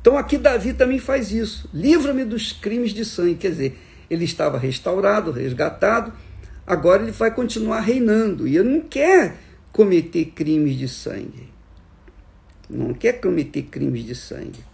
Então 0.00 0.18
aqui 0.18 0.36
Davi 0.36 0.72
também 0.72 0.98
faz 0.98 1.30
isso. 1.30 1.70
Livra-me 1.72 2.24
dos 2.24 2.50
crimes 2.52 2.90
de 2.90 3.04
sangue, 3.04 3.36
quer 3.36 3.50
dizer, 3.50 3.78
ele 4.10 4.24
estava 4.24 4.58
restaurado, 4.58 5.30
resgatado, 5.30 6.12
agora 6.66 7.04
ele 7.04 7.12
vai 7.12 7.32
continuar 7.32 7.78
reinando 7.78 8.48
e 8.48 8.56
ele 8.56 8.68
não 8.68 8.80
quer 8.80 9.36
cometer 9.70 10.24
crimes 10.26 10.76
de 10.76 10.88
sangue. 10.88 11.48
Não 12.68 12.92
quer 12.92 13.20
cometer 13.20 13.62
crimes 13.62 14.04
de 14.04 14.16
sangue. 14.16 14.64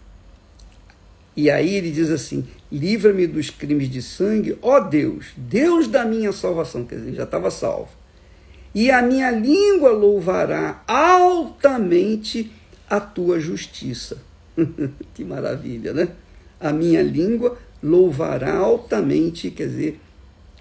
E 1.35 1.49
aí 1.49 1.75
ele 1.75 1.91
diz 1.91 2.09
assim: 2.09 2.45
livra-me 2.71 3.27
dos 3.27 3.49
crimes 3.49 3.89
de 3.89 4.01
sangue, 4.01 4.57
ó 4.61 4.79
Deus, 4.79 5.27
Deus 5.35 5.87
da 5.87 6.05
minha 6.05 6.31
salvação. 6.31 6.85
Quer 6.85 6.95
dizer, 6.95 7.13
já 7.15 7.23
estava 7.23 7.49
salvo. 7.49 7.89
E 8.73 8.89
a 8.89 9.01
minha 9.01 9.29
língua 9.29 9.91
louvará 9.91 10.83
altamente 10.87 12.51
a 12.89 12.99
tua 12.99 13.39
justiça. 13.39 14.17
que 15.13 15.23
maravilha, 15.23 15.93
né? 15.93 16.09
A 16.59 16.71
minha 16.71 17.01
língua 17.01 17.57
louvará 17.81 18.55
altamente, 18.55 19.51
quer 19.51 19.67
dizer, 19.67 19.99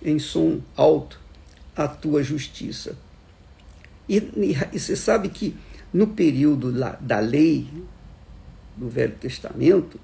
em 0.02 0.18
som 0.18 0.60
alto, 0.76 1.20
a 1.76 1.86
tua 1.86 2.22
justiça. 2.22 2.96
E, 4.08 4.16
e, 4.16 4.56
e 4.72 4.78
você 4.78 4.96
sabe 4.96 5.28
que 5.28 5.54
no 5.92 6.08
período 6.08 6.72
da, 6.72 6.96
da 7.00 7.20
lei 7.20 7.66
do 8.76 8.88
Velho 8.88 9.14
Testamento, 9.14 10.00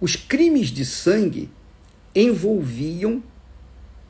os 0.00 0.16
crimes 0.16 0.68
de 0.68 0.84
sangue 0.84 1.50
envolviam 2.14 3.22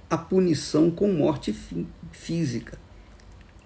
a 0.09 0.17
punição 0.17 0.91
com 0.91 1.13
morte 1.13 1.55
física. 2.13 2.79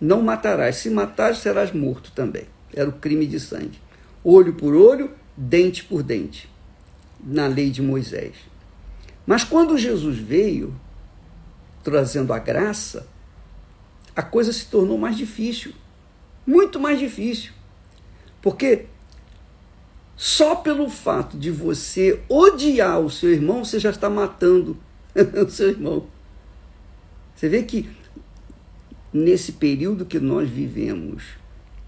Não 0.01 0.23
matarás, 0.23 0.77
se 0.77 0.89
matares, 0.91 1.39
serás 1.39 1.73
morto 1.73 2.13
também. 2.13 2.45
Era 2.73 2.89
o 2.89 2.93
crime 2.93 3.27
de 3.27 3.39
sangue. 3.39 3.79
Olho 4.25 4.55
por 4.55 4.75
olho, 4.75 5.11
dente 5.37 5.85
por 5.85 6.03
dente, 6.03 6.49
na 7.23 7.47
lei 7.47 7.71
de 7.71 7.83
Moisés. 7.83 8.35
Mas 9.27 9.45
quando 9.45 9.77
Jesus 9.77 10.19
veio, 10.19 10.75
trazendo 11.83 12.33
a 12.33 12.39
graça, 12.39 13.07
a 14.15 14.23
coisa 14.23 14.53
se 14.53 14.67
tornou 14.67 14.99
mais 14.99 15.17
difícil. 15.17 15.73
Muito 16.47 16.81
mais 16.81 16.99
difícil. 16.99 17.53
Porque 18.41 18.87
só 20.23 20.55
pelo 20.55 20.91
fato 20.91 21.39
de 21.39 21.51
você 21.51 22.21
odiar 22.29 23.01
o 23.01 23.09
seu 23.09 23.33
irmão, 23.33 23.65
você 23.65 23.79
já 23.79 23.89
está 23.89 24.11
matando 24.11 24.77
o 25.17 25.49
seu 25.49 25.71
irmão. 25.71 26.09
Você 27.35 27.49
vê 27.49 27.63
que 27.63 27.89
nesse 29.11 29.53
período 29.53 30.05
que 30.05 30.21
nós 30.21 30.47
vivemos, 30.47 31.25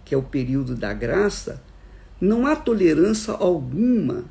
que 0.03 0.15
é 0.15 0.19
o 0.19 0.23
período 0.23 0.75
da 0.75 0.95
graça, 0.95 1.63
não 2.19 2.47
há 2.47 2.57
tolerância 2.57 3.35
alguma 3.35 4.25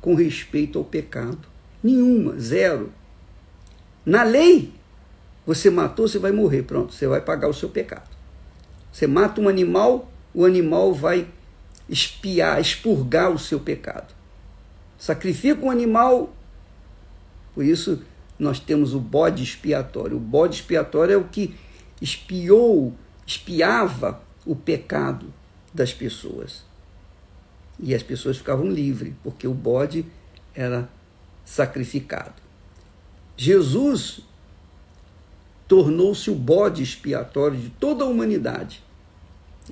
com 0.00 0.16
respeito 0.16 0.76
ao 0.76 0.84
pecado. 0.84 1.46
Nenhuma, 1.80 2.36
zero. 2.36 2.92
Na 4.04 4.24
lei, 4.24 4.72
você 5.46 5.70
matou, 5.70 6.08
você 6.08 6.18
vai 6.18 6.32
morrer, 6.32 6.64
pronto, 6.64 6.92
você 6.92 7.06
vai 7.06 7.20
pagar 7.20 7.46
o 7.46 7.54
seu 7.54 7.68
pecado. 7.68 8.10
Você 8.90 9.06
mata 9.06 9.40
um 9.40 9.48
animal, 9.48 10.10
o 10.34 10.44
animal 10.44 10.92
vai 10.92 11.28
espiar, 11.88 12.60
expurgar 12.60 13.30
o 13.30 13.38
seu 13.38 13.60
pecado. 13.60 14.14
Sacrifica 14.98 15.64
um 15.64 15.70
animal, 15.70 16.32
por 17.54 17.64
isso 17.64 18.02
nós 18.38 18.58
temos 18.58 18.94
o 18.94 19.00
bode 19.00 19.42
expiatório. 19.42 20.16
O 20.16 20.20
bode 20.20 20.56
expiatório 20.56 21.14
é 21.14 21.16
o 21.16 21.24
que 21.24 21.54
espiou, 22.00 22.94
espiava 23.26 24.20
o 24.44 24.56
pecado 24.56 25.32
das 25.72 25.92
pessoas. 25.92 26.62
E 27.78 27.94
as 27.94 28.02
pessoas 28.02 28.38
ficavam 28.38 28.70
livres, 28.70 29.12
porque 29.22 29.46
o 29.46 29.54
bode 29.54 30.06
era 30.54 30.88
sacrificado. 31.44 32.42
Jesus 33.36 34.20
tornou-se 35.66 36.30
o 36.30 36.34
bode 36.34 36.82
expiatório 36.82 37.58
de 37.58 37.70
toda 37.70 38.04
a 38.04 38.06
humanidade. 38.06 38.82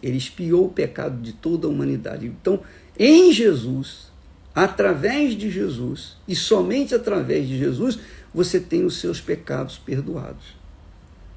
Ele 0.01 0.17
espiou 0.17 0.67
o 0.67 0.73
pecado 0.73 1.21
de 1.21 1.33
toda 1.33 1.67
a 1.67 1.71
humanidade. 1.71 2.27
Então, 2.27 2.61
em 2.99 3.33
Jesus, 3.33 4.13
através 4.55 5.35
de 5.35 5.51
Jesus, 5.51 6.17
e 6.27 6.37
somente 6.37 6.95
através 6.95 7.49
de 7.49 7.59
Jesus, 7.59 7.99
você 8.33 8.61
tem 8.61 8.85
os 8.85 8.97
seus 8.99 9.21
pecados 9.21 9.79
perdoados. 9.79 10.57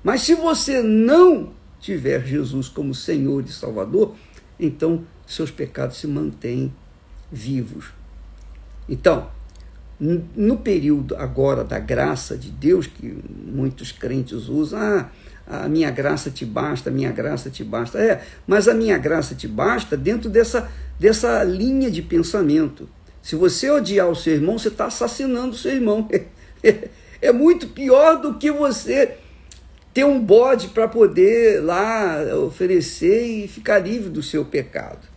Mas 0.03 0.21
se 0.21 0.35
você 0.35 0.81
não 0.81 1.53
tiver 1.79 2.25
Jesus 2.25 2.67
como 2.67 2.93
Senhor 2.93 3.43
e 3.43 3.51
Salvador, 3.51 4.15
então 4.59 5.03
seus 5.25 5.51
pecados 5.51 5.97
se 5.97 6.07
mantêm 6.07 6.73
vivos. 7.31 7.87
Então, 8.87 9.29
no 9.99 10.57
período 10.57 11.15
agora 11.15 11.63
da 11.63 11.79
graça 11.79 12.37
de 12.37 12.51
Deus, 12.51 12.85
que 12.85 13.17
muitos 13.47 13.91
crentes 13.91 14.47
usam, 14.47 14.79
ah, 14.79 15.09
a 15.47 15.69
minha 15.69 15.91
graça 15.91 16.31
te 16.31 16.45
basta, 16.45 16.89
a 16.89 16.93
minha 16.93 17.11
graça 17.11 17.49
te 17.49 17.63
basta. 17.63 17.99
É, 17.99 18.21
mas 18.47 18.67
a 18.67 18.73
minha 18.73 18.97
graça 18.97 19.35
te 19.35 19.47
basta 19.47 19.95
dentro 19.95 20.29
dessa, 20.29 20.71
dessa 20.99 21.43
linha 21.43 21.91
de 21.91 22.01
pensamento. 22.01 22.89
Se 23.21 23.35
você 23.35 23.69
odiar 23.69 24.07
o 24.07 24.15
seu 24.15 24.33
irmão, 24.33 24.57
você 24.57 24.69
está 24.69 24.85
assassinando 24.85 25.55
o 25.55 25.57
seu 25.57 25.71
irmão. 25.71 26.07
É, 27.21 27.31
muito 27.31 27.67
pior 27.69 28.19
do 28.19 28.37
que 28.37 28.51
você 28.51 29.17
ter 29.93 30.03
um 30.03 30.19
bode 30.19 30.67
para 30.67 30.87
poder 30.87 31.63
lá 31.63 32.17
oferecer 32.45 33.25
e 33.25 33.47
ficar 33.47 33.79
livre 33.79 34.09
do 34.09 34.21
seu 34.21 34.43
pecado. 34.43 35.07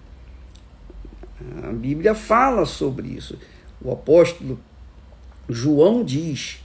A 1.64 1.73
Bíblia 1.73 2.14
fala 2.14 2.64
sobre 2.64 3.08
isso. 3.08 3.37
O 3.82 3.90
apóstolo 3.90 4.58
João 5.49 6.04
diz: 6.04 6.62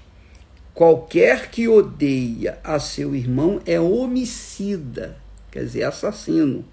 qualquer 0.74 1.50
que 1.50 1.68
odeia 1.68 2.60
a 2.64 2.80
seu 2.80 3.16
irmão 3.16 3.62
é 3.66 3.80
homicida, 3.80 5.18
quer 5.52 5.64
dizer, 5.64 5.84
assassino. 5.84 6.66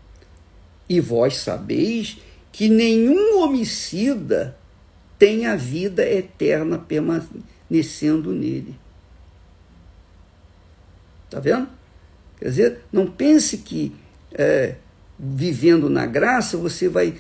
E 0.89 1.01
vós 1.01 1.37
sabeis 1.37 2.19
que 2.51 2.69
nenhum 2.69 3.41
homicida 3.43 4.57
tem 5.19 5.47
a 5.47 5.55
vida 5.55 6.09
eterna 6.09 6.79
permanecendo 6.79 8.33
nele. 8.33 8.75
Está 11.27 11.39
vendo? 11.39 11.69
Quer 12.39 12.49
dizer, 12.49 12.79
não 12.91 13.07
pense 13.07 13.59
que 13.59 13.95
é, 14.33 14.77
vivendo 15.19 15.91
na 15.91 16.07
graça 16.07 16.57
você 16.57 16.89
vai. 16.89 17.15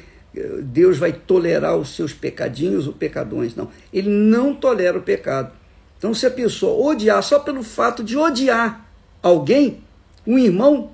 Deus 0.63 0.97
vai 0.97 1.13
tolerar 1.13 1.77
os 1.77 1.95
seus 1.95 2.13
pecadinhos 2.13 2.87
ou 2.87 2.93
pecadões. 2.93 3.55
Não. 3.55 3.69
Ele 3.93 4.09
não 4.09 4.55
tolera 4.55 4.99
o 4.99 5.03
pecado. 5.03 5.53
Então, 6.01 6.15
se 6.15 6.25
a 6.25 6.31
pessoa 6.31 6.93
odiar 6.93 7.23
só 7.23 7.41
pelo 7.41 7.63
fato 7.63 8.03
de 8.03 8.17
odiar 8.17 8.87
alguém, 9.23 9.85
um 10.27 10.39
irmão, 10.39 10.93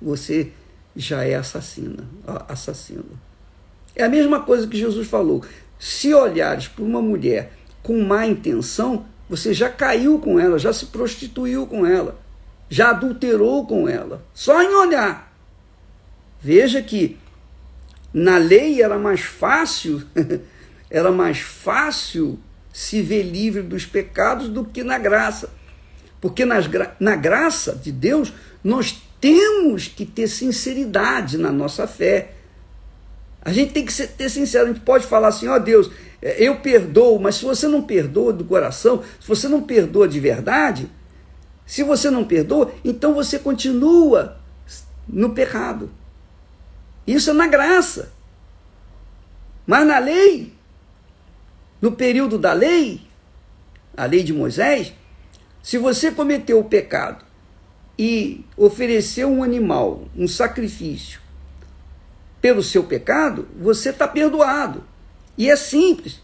você 0.00 0.52
já 0.94 1.24
é 1.24 1.34
assassina, 1.34 2.08
assassino. 2.48 3.18
É 3.96 4.04
a 4.04 4.08
mesma 4.08 4.38
coisa 4.38 4.68
que 4.68 4.78
Jesus 4.78 5.08
falou. 5.08 5.44
Se 5.76 6.14
olhares 6.14 6.68
para 6.68 6.84
uma 6.84 7.02
mulher 7.02 7.50
com 7.82 8.00
má 8.00 8.24
intenção, 8.24 9.06
você 9.28 9.52
já 9.52 9.68
caiu 9.68 10.20
com 10.20 10.38
ela, 10.38 10.56
já 10.56 10.72
se 10.72 10.86
prostituiu 10.86 11.66
com 11.66 11.84
ela, 11.84 12.16
já 12.70 12.90
adulterou 12.90 13.66
com 13.66 13.88
ela, 13.88 14.24
só 14.32 14.62
em 14.62 14.72
olhar. 14.72 15.36
Veja 16.40 16.80
que 16.80 17.18
na 18.12 18.38
lei 18.38 18.80
era 18.80 19.00
mais 19.00 19.22
fácil, 19.22 20.00
era 20.88 21.10
mais 21.10 21.40
fácil 21.40 22.38
se 22.74 23.00
ver 23.00 23.22
livre 23.22 23.62
dos 23.62 23.86
pecados 23.86 24.48
do 24.48 24.64
que 24.64 24.82
na 24.82 24.98
graça. 24.98 25.48
Porque 26.20 26.44
nas, 26.44 26.68
na 26.98 27.14
graça 27.14 27.76
de 27.76 27.92
Deus, 27.92 28.32
nós 28.64 29.00
temos 29.20 29.86
que 29.86 30.04
ter 30.04 30.26
sinceridade 30.26 31.38
na 31.38 31.52
nossa 31.52 31.86
fé. 31.86 32.32
A 33.40 33.52
gente 33.52 33.72
tem 33.72 33.86
que 33.86 33.92
ser, 33.92 34.08
ter 34.08 34.28
sincero, 34.28 34.64
a 34.64 34.72
gente 34.72 34.80
pode 34.80 35.06
falar 35.06 35.28
assim, 35.28 35.46
ó 35.46 35.54
oh, 35.54 35.60
Deus, 35.60 35.88
é, 36.20 36.42
eu 36.42 36.56
perdoo, 36.56 37.20
mas 37.20 37.36
se 37.36 37.44
você 37.44 37.68
não 37.68 37.80
perdoa 37.80 38.32
do 38.32 38.44
coração, 38.44 39.04
se 39.20 39.28
você 39.28 39.46
não 39.46 39.62
perdoa 39.62 40.08
de 40.08 40.18
verdade, 40.18 40.90
se 41.64 41.84
você 41.84 42.10
não 42.10 42.24
perdoa, 42.24 42.72
então 42.84 43.14
você 43.14 43.38
continua 43.38 44.36
no 45.06 45.30
pecado. 45.30 45.92
Isso 47.06 47.30
é 47.30 47.34
na 47.34 47.46
graça. 47.46 48.12
Mas 49.64 49.86
na 49.86 50.00
lei, 50.00 50.53
no 51.80 51.92
período 51.92 52.38
da 52.38 52.52
lei, 52.52 53.02
a 53.96 54.06
lei 54.06 54.22
de 54.22 54.32
Moisés, 54.32 54.92
se 55.62 55.78
você 55.78 56.10
cometeu 56.10 56.58
o 56.58 56.64
pecado 56.64 57.24
e 57.98 58.44
ofereceu 58.56 59.28
um 59.28 59.42
animal, 59.42 60.08
um 60.16 60.28
sacrifício, 60.28 61.20
pelo 62.40 62.62
seu 62.62 62.84
pecado, 62.84 63.48
você 63.58 63.88
está 63.88 64.06
perdoado. 64.06 64.84
E 65.38 65.50
é 65.50 65.56
simples, 65.56 66.20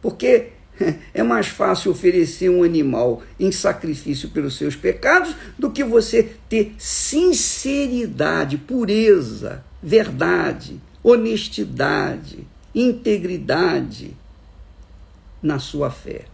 porque 0.00 0.50
é 1.12 1.22
mais 1.22 1.48
fácil 1.48 1.90
oferecer 1.90 2.48
um 2.48 2.62
animal 2.62 3.22
em 3.40 3.50
sacrifício 3.50 4.28
pelos 4.28 4.56
seus 4.56 4.76
pecados 4.76 5.34
do 5.58 5.70
que 5.70 5.82
você 5.82 6.36
ter 6.48 6.74
sinceridade, 6.78 8.56
pureza, 8.56 9.64
verdade, 9.82 10.80
honestidade, 11.02 12.46
integridade 12.74 14.16
na 15.42 15.58
sua 15.58 15.90
fé. 15.90 16.24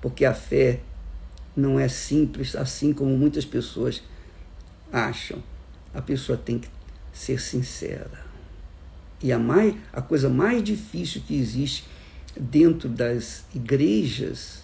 Porque 0.00 0.24
a 0.24 0.34
fé 0.34 0.80
não 1.56 1.80
é 1.80 1.88
simples 1.88 2.54
assim 2.54 2.92
como 2.92 3.16
muitas 3.16 3.44
pessoas 3.44 4.02
acham. 4.92 5.42
A 5.94 6.02
pessoa 6.02 6.36
tem 6.36 6.58
que 6.58 6.68
ser 7.12 7.40
sincera. 7.40 8.26
E 9.22 9.32
a, 9.32 9.38
mais, 9.38 9.74
a 9.92 10.02
coisa 10.02 10.28
mais 10.28 10.62
difícil 10.62 11.22
que 11.26 11.34
existe 11.34 11.84
dentro 12.38 12.88
das 12.88 13.44
igrejas, 13.54 14.62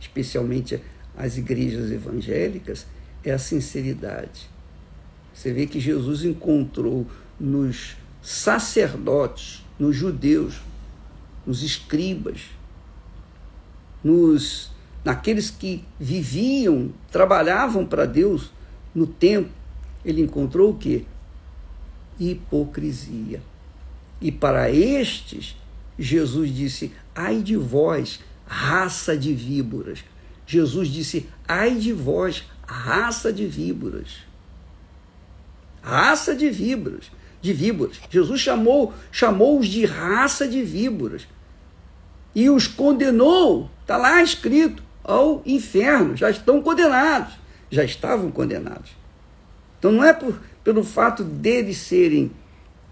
especialmente 0.00 0.80
as 1.16 1.36
igrejas 1.36 1.90
evangélicas, 1.90 2.86
é 3.22 3.30
a 3.30 3.38
sinceridade. 3.38 4.48
Você 5.34 5.52
vê 5.52 5.66
que 5.66 5.78
Jesus 5.78 6.24
encontrou 6.24 7.06
nos 7.38 7.96
sacerdotes, 8.22 9.64
nos 9.78 9.94
judeus, 9.94 10.60
nos 11.46 11.62
escribas, 11.62 12.42
nos 14.02 14.70
naqueles 15.04 15.50
que 15.50 15.84
viviam, 16.00 16.90
trabalhavam 17.10 17.84
para 17.84 18.06
Deus 18.06 18.50
no 18.94 19.06
templo, 19.06 19.52
ele 20.04 20.22
encontrou 20.22 20.70
o 20.70 20.76
quê? 20.76 21.04
hipocrisia. 22.18 23.42
E 24.20 24.30
para 24.30 24.70
estes, 24.70 25.56
Jesus 25.98 26.54
disse: 26.54 26.92
ai 27.14 27.42
de 27.42 27.56
vós, 27.56 28.20
raça 28.46 29.16
de 29.16 29.34
víboras. 29.34 30.04
Jesus 30.46 30.88
disse: 30.88 31.28
ai 31.46 31.74
de 31.76 31.92
vós, 31.92 32.44
raça 32.66 33.32
de 33.32 33.46
víboras. 33.46 34.18
Raça 35.82 36.34
de 36.34 36.48
víboras, 36.50 37.10
de 37.42 37.52
víboras. 37.52 38.00
Jesus 38.08 38.40
chamou, 38.40 38.94
chamou-os 39.12 39.66
de 39.66 39.84
raça 39.84 40.48
de 40.48 40.62
víboras. 40.62 41.26
E 42.34 42.50
os 42.50 42.66
condenou, 42.66 43.70
está 43.82 43.96
lá 43.96 44.22
escrito, 44.22 44.82
ao 45.02 45.42
inferno. 45.44 46.16
Já 46.16 46.30
estão 46.30 46.62
condenados. 46.62 47.34
Já 47.70 47.84
estavam 47.84 48.30
condenados. 48.30 48.90
Então 49.78 49.92
não 49.92 50.02
é 50.02 50.12
por, 50.12 50.40
pelo 50.64 50.82
fato 50.82 51.22
deles 51.22 51.76
serem 51.76 52.30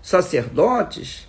sacerdotes, 0.03 1.27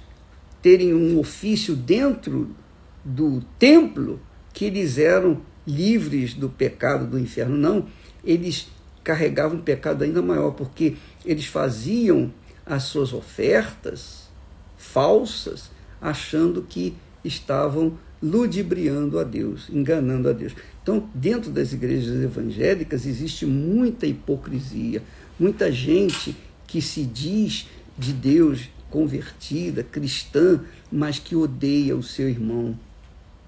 terem 0.62 0.94
um 0.94 1.20
ofício 1.20 1.76
dentro 1.76 2.56
do 3.04 3.42
templo, 3.58 4.20
que 4.52 4.66
eles 4.66 4.98
eram 4.98 5.42
livres 5.66 6.34
do 6.34 6.50
pecado 6.50 7.06
do 7.06 7.20
inferno. 7.20 7.56
Não, 7.56 7.88
eles 8.24 8.68
carregavam 9.04 9.58
um 9.58 9.62
pecado 9.62 10.04
ainda 10.04 10.22
maior, 10.22 10.52
porque 10.52 10.96
eles 11.26 11.46
faziam 11.46 12.34
as 12.66 12.84
suas 12.84 13.14
ofertas 13.14 14.30
falsas, 14.78 15.72
achando 16.02 16.62
que 16.62 16.96
estavam 17.24 17.98
ludibriando 18.22 19.20
a 19.20 19.24
Deus, 19.24 19.70
enganando 19.70 20.30
a 20.30 20.34
Deus. 20.34 20.54
Então, 20.82 21.10
dentro 21.14 21.52
das 21.52 21.74
igrejas 21.74 22.24
evangélicas 22.24 23.06
existe 23.06 23.46
muita 23.46 24.06
hipocrisia, 24.06 25.02
Muita 25.40 25.72
gente 25.72 26.36
que 26.68 26.82
se 26.82 27.04
diz 27.04 27.68
de 27.98 28.14
Deus 28.14 28.70
convertida, 28.90 29.84
cristã, 29.84 30.62
mas 30.92 31.18
que 31.18 31.36
odeia 31.36 31.96
o 31.96 32.04
seu 32.04 32.30
irmão. 32.30 32.78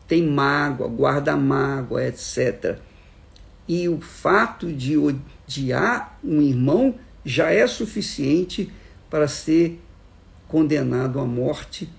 Tem 0.07 0.23
mágoa, 0.23 0.88
guarda 0.88 1.38
mágoa, 1.38 2.03
etc. 2.05 2.79
E 3.67 3.88
o 3.88 4.01
fato 4.01 4.73
de 4.73 4.97
odiar 4.97 6.19
um 6.23 6.41
irmão 6.41 6.95
já 7.23 7.51
é 7.51 7.65
suficiente 7.67 8.71
para 9.09 9.27
ser 9.27 9.79
condenado 10.47 11.19
à 11.19 11.25
morte 11.25 11.89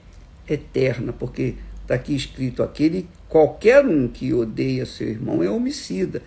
eterna, 0.48 1.12
porque 1.12 1.54
está 1.82 1.94
aqui 1.94 2.14
escrito: 2.14 2.62
aquele 2.62 3.08
qualquer 3.28 3.84
um 3.84 4.08
que 4.08 4.32
odeia 4.32 4.86
seu 4.86 5.08
irmão 5.08 5.42
é 5.42 5.50
homicida. 5.50 6.22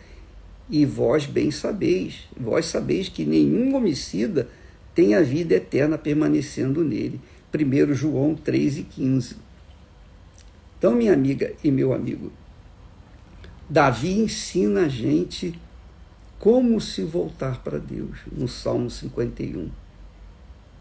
E 0.69 0.85
vós 0.85 1.25
bem 1.25 1.49
sabeis, 1.49 2.27
vós 2.39 2.67
sabeis 2.67 3.09
que 3.09 3.25
nenhum 3.25 3.75
homicida 3.75 4.47
tem 4.93 5.15
a 5.15 5.21
vida 5.21 5.55
eterna 5.55 5.97
permanecendo 5.97 6.83
nele. 6.83 7.19
1 7.51 7.93
João 7.95 8.35
3 8.35 8.77
e 8.77 8.83
15. 8.83 9.37
Então, 10.77 10.93
minha 10.95 11.13
amiga 11.13 11.53
e 11.63 11.71
meu 11.71 11.91
amigo, 11.91 12.31
Davi 13.67 14.19
ensina 14.19 14.85
a 14.85 14.87
gente 14.87 15.59
como 16.39 16.79
se 16.79 17.03
voltar 17.03 17.61
para 17.63 17.77
Deus, 17.77 18.19
no 18.31 18.47
Salmo 18.47 18.89
51. 18.89 19.69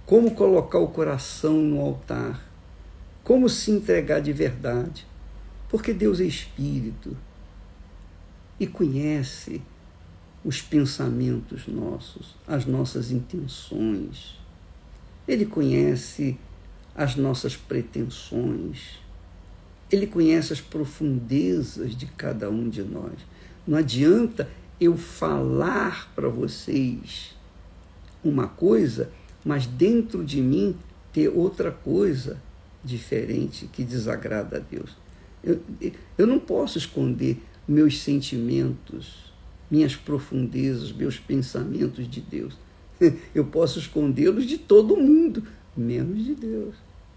Como 0.07 0.31
colocar 0.31 0.79
o 0.79 0.89
coração 0.89 1.55
no 1.55 1.81
altar, 1.81 2.48
como 3.29 3.47
se 3.47 3.71
entregar 3.71 4.23
de 4.23 4.33
verdade, 4.33 5.07
porque 5.69 5.93
Deus 5.93 6.19
é 6.19 6.25
espírito 6.25 7.15
e 8.59 8.67
conhece 8.67 9.61
os 10.43 10.63
pensamentos 10.63 11.69
nossos, 11.69 12.35
as 12.47 12.65
nossas 12.65 13.11
intenções. 13.11 14.35
Ele 15.29 15.45
conhece 15.45 16.39
as 16.95 17.17
nossas 17.17 17.55
pretensões. 17.55 18.99
Ele 19.93 20.07
conhece 20.07 20.55
as 20.55 20.63
profundezas 20.63 21.95
de 21.95 22.07
cada 22.07 22.49
um 22.49 22.67
de 22.67 22.83
nós. 22.83 23.13
Não 23.67 23.77
adianta 23.77 24.49
eu 24.81 24.97
falar 24.97 26.11
para 26.15 26.31
vocês 26.31 27.37
uma 28.25 28.49
coisa, 28.49 29.13
mas 29.45 29.67
dentro 29.67 30.25
de 30.25 30.41
mim 30.41 30.75
ter 31.13 31.29
outra 31.29 31.71
coisa 31.71 32.48
diferente 32.85 33.69
que 33.73 33.85
desagrada 33.85 34.57
a 34.57 34.61
Deus. 34.61 34.97
Eu, 35.43 35.61
eu 36.17 36.27
não 36.27 36.39
posso 36.39 36.79
esconder 36.79 37.41
meus 37.67 38.01
sentimentos, 38.01 39.33
minhas 39.71 39.95
profundezas, 39.95 40.93
meus 40.93 41.19
pensamentos 41.19 42.09
de 42.11 42.21
Deus. 42.21 42.57
Eu 43.35 43.45
posso 43.45 43.79
escondê-los 43.79 44.47
de 44.47 44.59
todo 44.59 44.97
mundo, 44.97 45.43
menos 45.77 46.25
de 46.25 46.35
Deus. 46.35 46.75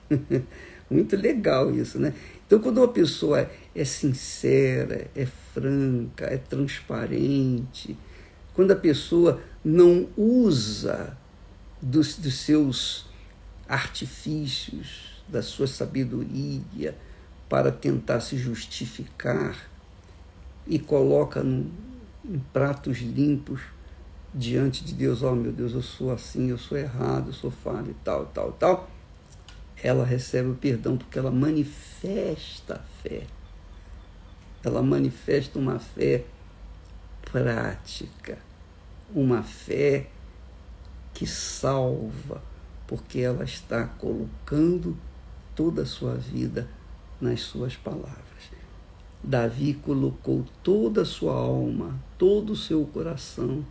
Muito 0.89 1.15
legal 1.15 1.73
isso, 1.73 1.97
né? 1.97 2.13
Então, 2.45 2.59
quando 2.59 2.79
uma 2.79 2.87
pessoa 2.89 3.49
é 3.73 3.85
sincera, 3.85 5.09
é 5.15 5.25
franca, 5.25 6.25
é 6.25 6.37
transparente, 6.37 7.97
quando 8.53 8.71
a 8.71 8.75
pessoa 8.75 9.41
não 9.63 10.09
usa 10.17 11.17
dos, 11.81 12.17
dos 12.17 12.33
seus 12.39 13.05
artifícios, 13.69 15.10
da 15.31 15.41
sua 15.41 15.67
sabedoria 15.67 16.95
para 17.47 17.71
tentar 17.71 18.19
se 18.19 18.37
justificar 18.37 19.55
e 20.67 20.77
coloca 20.77 21.41
em 21.41 22.39
pratos 22.53 22.99
limpos 22.99 23.61
diante 24.33 24.83
de 24.83 24.93
Deus, 24.93 25.21
oh 25.21 25.35
meu 25.35 25.51
Deus, 25.51 25.73
eu 25.73 25.81
sou 25.81 26.11
assim, 26.11 26.49
eu 26.49 26.57
sou 26.57 26.77
errado, 26.77 27.27
eu 27.27 27.33
sou 27.33 27.51
falho 27.51 27.91
e 27.91 27.95
tal, 28.03 28.25
tal, 28.27 28.51
tal, 28.53 28.89
ela 29.83 30.05
recebe 30.05 30.49
o 30.49 30.55
perdão 30.55 30.97
porque 30.97 31.17
ela 31.17 31.31
manifesta 31.31 32.75
a 32.75 32.79
fé. 33.01 33.23
Ela 34.63 34.83
manifesta 34.83 35.57
uma 35.57 35.79
fé 35.79 36.23
prática, 37.23 38.37
uma 39.13 39.41
fé 39.41 40.07
que 41.13 41.25
salva, 41.25 42.41
porque 42.87 43.19
ela 43.19 43.43
está 43.43 43.85
colocando 43.85 44.95
toda 45.55 45.83
a 45.83 45.85
sua 45.85 46.15
vida 46.15 46.67
nas 47.19 47.41
suas 47.41 47.75
palavras. 47.75 48.21
Davi 49.23 49.75
colocou 49.75 50.45
toda 50.63 51.03
a 51.03 51.05
sua 51.05 51.33
alma, 51.33 51.99
todo 52.17 52.53
o 52.53 52.55
seu 52.55 52.85
coração 52.85 53.63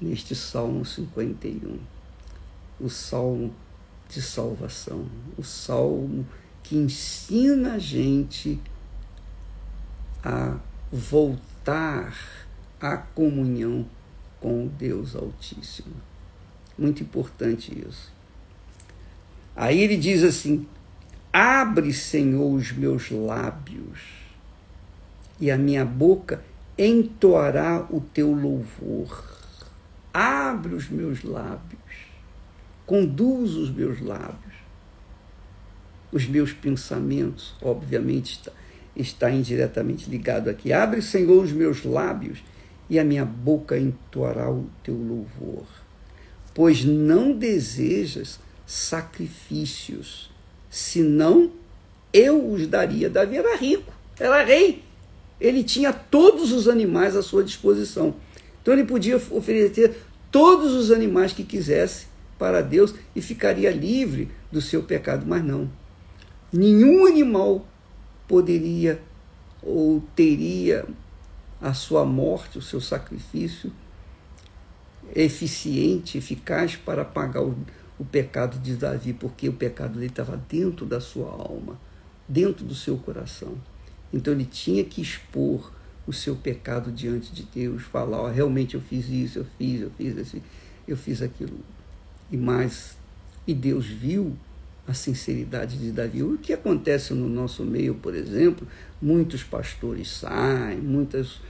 neste 0.00 0.34
Salmo 0.34 0.84
51. 0.84 1.78
O 2.80 2.88
salmo 2.88 3.54
de 4.08 4.20
salvação, 4.20 5.06
o 5.38 5.44
salmo 5.44 6.26
que 6.62 6.76
ensina 6.76 7.74
a 7.74 7.78
gente 7.78 8.60
a 10.24 10.58
voltar 10.90 12.16
à 12.80 12.96
comunhão 12.96 13.86
com 14.40 14.66
o 14.66 14.68
Deus 14.68 15.14
Altíssimo. 15.14 15.94
Muito 16.76 17.02
importante 17.02 17.78
isso. 17.86 18.10
Aí 19.54 19.80
ele 19.80 19.96
diz 19.96 20.22
assim: 20.22 20.66
Abre, 21.32 21.92
Senhor, 21.92 22.54
os 22.54 22.72
meus 22.72 23.10
lábios, 23.10 24.00
e 25.40 25.50
a 25.50 25.58
minha 25.58 25.84
boca 25.84 26.42
entoará 26.78 27.86
o 27.90 28.00
teu 28.00 28.32
louvor. 28.32 29.38
Abre 30.12 30.74
os 30.74 30.88
meus 30.88 31.22
lábios, 31.22 31.80
conduz 32.86 33.54
os 33.54 33.70
meus 33.70 34.00
lábios. 34.00 34.50
Os 36.12 36.26
meus 36.26 36.52
pensamentos, 36.52 37.54
obviamente, 37.62 38.32
está, 38.32 38.52
está 38.96 39.30
indiretamente 39.30 40.10
ligado 40.10 40.50
aqui. 40.50 40.72
Abre, 40.72 41.00
Senhor, 41.00 41.44
os 41.44 41.52
meus 41.52 41.84
lábios, 41.84 42.42
e 42.88 42.98
a 42.98 43.04
minha 43.04 43.24
boca 43.24 43.78
entoará 43.78 44.50
o 44.50 44.68
teu 44.82 44.96
louvor 44.96 45.64
pois 46.54 46.84
não 46.84 47.32
desejas 47.32 48.40
sacrifícios, 48.70 50.30
senão 50.70 51.50
eu 52.12 52.52
os 52.52 52.68
daria. 52.68 53.10
Davi 53.10 53.36
era 53.36 53.56
rico, 53.56 53.92
era 54.16 54.44
rei. 54.44 54.84
Ele 55.40 55.64
tinha 55.64 55.92
todos 55.92 56.52
os 56.52 56.68
animais 56.68 57.16
à 57.16 57.22
sua 57.22 57.42
disposição. 57.42 58.14
Então 58.62 58.72
ele 58.72 58.84
podia 58.84 59.16
oferecer 59.16 59.96
todos 60.30 60.72
os 60.72 60.92
animais 60.92 61.32
que 61.32 61.42
quisesse 61.42 62.06
para 62.38 62.60
Deus 62.60 62.94
e 63.16 63.20
ficaria 63.20 63.72
livre 63.72 64.30
do 64.52 64.60
seu 64.60 64.84
pecado, 64.84 65.26
mas 65.26 65.42
não. 65.44 65.68
Nenhum 66.52 67.06
animal 67.06 67.66
poderia 68.28 69.02
ou 69.60 70.00
teria 70.14 70.86
a 71.60 71.74
sua 71.74 72.04
morte, 72.04 72.58
o 72.58 72.62
seu 72.62 72.80
sacrifício 72.80 73.72
eficiente, 75.12 76.18
eficaz 76.18 76.76
para 76.76 77.04
pagar 77.04 77.42
o, 77.42 77.56
o 78.00 78.04
pecado 78.06 78.58
de 78.58 78.76
Davi, 78.76 79.12
porque 79.12 79.46
o 79.46 79.52
pecado 79.52 79.92
dele 79.92 80.06
estava 80.06 80.34
dentro 80.48 80.86
da 80.86 81.02
sua 81.02 81.28
alma, 81.28 81.78
dentro 82.26 82.64
do 82.64 82.74
seu 82.74 82.96
coração. 82.96 83.52
Então 84.10 84.32
ele 84.32 84.46
tinha 84.46 84.82
que 84.82 85.02
expor 85.02 85.70
o 86.06 86.12
seu 86.12 86.34
pecado 86.34 86.90
diante 86.90 87.30
de 87.30 87.42
Deus, 87.42 87.82
falar, 87.82 88.22
oh, 88.22 88.30
realmente 88.30 88.74
eu 88.74 88.80
fiz 88.80 89.06
isso, 89.10 89.40
eu 89.40 89.46
fiz, 89.58 89.82
eu 89.82 89.90
fiz 89.90 90.16
esse, 90.16 90.42
eu 90.88 90.96
fiz 90.96 91.20
aquilo. 91.20 91.58
E 92.32 92.38
mais, 92.38 92.96
e 93.46 93.52
Deus 93.52 93.84
viu 93.84 94.34
a 94.88 94.94
sinceridade 94.94 95.76
de 95.76 95.92
Davi. 95.92 96.22
O 96.22 96.38
que 96.38 96.54
acontece 96.54 97.12
no 97.12 97.28
nosso 97.28 97.66
meio, 97.66 97.96
por 97.96 98.14
exemplo, 98.14 98.66
muitos 99.00 99.44
pastores 99.44 100.08
saem, 100.08 100.78
muitas, 100.78 101.42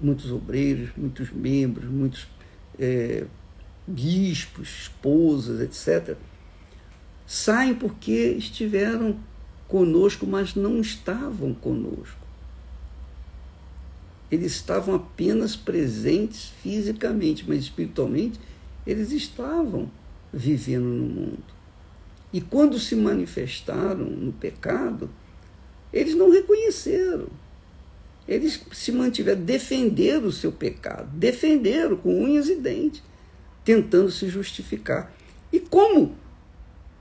muitos 0.00 0.30
obreiros, 0.30 0.90
muitos 0.96 1.32
membros, 1.32 1.90
muitos 1.90 2.28
é, 2.78 3.24
bispos, 3.86 4.68
esposas, 4.82 5.60
etc., 5.60 6.16
saem 7.26 7.74
porque 7.74 8.34
estiveram 8.36 9.18
conosco, 9.68 10.26
mas 10.26 10.54
não 10.54 10.80
estavam 10.80 11.54
conosco. 11.54 12.18
Eles 14.30 14.52
estavam 14.52 14.94
apenas 14.94 15.56
presentes 15.56 16.52
fisicamente, 16.62 17.44
mas 17.48 17.60
espiritualmente 17.60 18.38
eles 18.86 19.12
estavam 19.12 19.90
vivendo 20.32 20.84
no 20.84 21.06
mundo. 21.06 21.44
E 22.32 22.40
quando 22.40 22.78
se 22.78 22.94
manifestaram 22.94 24.04
no 24.04 24.32
pecado, 24.32 25.10
eles 25.92 26.14
não 26.14 26.30
reconheceram 26.30 27.28
eles 28.30 28.60
se 28.72 28.92
mantiveram, 28.92 29.42
defenderam 29.42 30.28
o 30.28 30.32
seu 30.32 30.52
pecado, 30.52 31.10
defenderam 31.16 31.96
com 31.96 32.22
unhas 32.22 32.48
e 32.48 32.54
dentes, 32.54 33.02
tentando 33.64 34.10
se 34.10 34.28
justificar. 34.28 35.12
E 35.52 35.60
como 35.60 36.14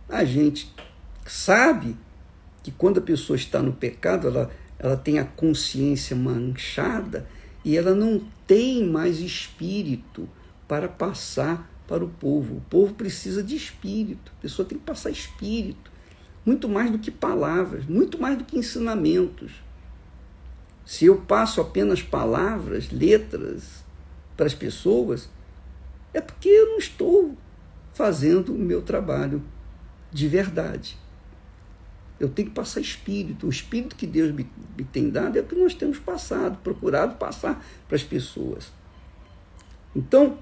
a 0.07 0.25
gente 0.25 0.73
sabe 1.25 1.95
que 2.63 2.71
quando 2.71 2.97
a 2.97 3.01
pessoa 3.01 3.37
está 3.37 3.61
no 3.61 3.73
pecado, 3.73 4.27
ela, 4.27 4.51
ela 4.77 4.97
tem 4.97 5.19
a 5.19 5.25
consciência 5.25 6.15
manchada 6.15 7.27
e 7.63 7.77
ela 7.77 7.93
não 7.93 8.21
tem 8.47 8.85
mais 8.85 9.19
espírito 9.19 10.27
para 10.67 10.87
passar 10.87 11.69
para 11.87 12.03
o 12.03 12.09
povo. 12.09 12.57
O 12.57 12.61
povo 12.61 12.93
precisa 12.93 13.41
de 13.41 13.55
espírito, 13.55 14.31
a 14.37 14.41
pessoa 14.41 14.67
tem 14.67 14.77
que 14.77 14.83
passar 14.83 15.09
espírito, 15.09 15.91
muito 16.45 16.69
mais 16.69 16.91
do 16.91 16.99
que 16.99 17.11
palavras, 17.11 17.85
muito 17.85 18.19
mais 18.21 18.37
do 18.37 18.43
que 18.43 18.57
ensinamentos. 18.57 19.51
Se 20.85 21.05
eu 21.05 21.17
passo 21.17 21.61
apenas 21.61 22.01
palavras, 22.01 22.91
letras 22.91 23.83
para 24.35 24.45
as 24.45 24.53
pessoas, 24.53 25.29
é 26.13 26.21
porque 26.21 26.49
eu 26.49 26.67
não 26.69 26.77
estou 26.77 27.37
fazendo 27.93 28.53
o 28.53 28.57
meu 28.57 28.81
trabalho 28.81 29.43
de 30.11 30.27
verdade. 30.27 30.97
Eu 32.19 32.29
tenho 32.29 32.49
que 32.49 32.53
passar 32.53 32.81
espírito. 32.81 33.47
O 33.47 33.49
espírito 33.49 33.95
que 33.95 34.05
Deus 34.05 34.31
me, 34.31 34.49
me 34.77 34.83
tem 34.83 35.09
dado 35.09 35.37
é 35.37 35.41
o 35.41 35.45
que 35.45 35.55
nós 35.55 35.73
temos 35.73 35.99
passado, 35.99 36.57
procurado 36.63 37.15
passar 37.15 37.63
para 37.87 37.95
as 37.95 38.03
pessoas. 38.03 38.71
Então, 39.95 40.37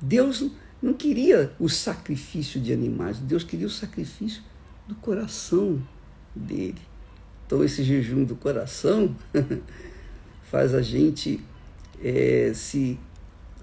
Deus 0.00 0.50
não 0.80 0.94
queria 0.94 1.52
o 1.58 1.68
sacrifício 1.68 2.60
de 2.60 2.72
animais, 2.72 3.18
Deus 3.18 3.42
queria 3.42 3.66
o 3.66 3.70
sacrifício 3.70 4.42
do 4.86 4.94
coração 4.94 5.82
dele. 6.34 6.80
Então, 7.46 7.64
esse 7.64 7.82
jejum 7.82 8.24
do 8.24 8.36
coração 8.36 9.16
faz 10.44 10.74
a 10.74 10.82
gente 10.82 11.40
é, 12.02 12.52
se 12.54 12.98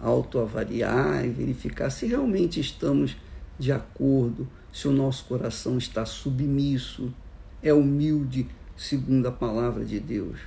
autoavaliar 0.04 1.26
e 1.26 1.30
verificar 1.30 1.90
se 1.90 2.06
realmente 2.06 2.60
estamos 2.60 3.16
de 3.58 3.72
acordo 3.72 4.48
se 4.72 4.88
o 4.88 4.92
nosso 4.92 5.26
coração 5.26 5.78
está 5.78 6.06
submisso, 6.06 7.14
é 7.62 7.74
humilde, 7.74 8.48
segundo 8.76 9.28
a 9.28 9.32
palavra 9.32 9.86
de 9.86 10.00
Deus, 10.00 10.40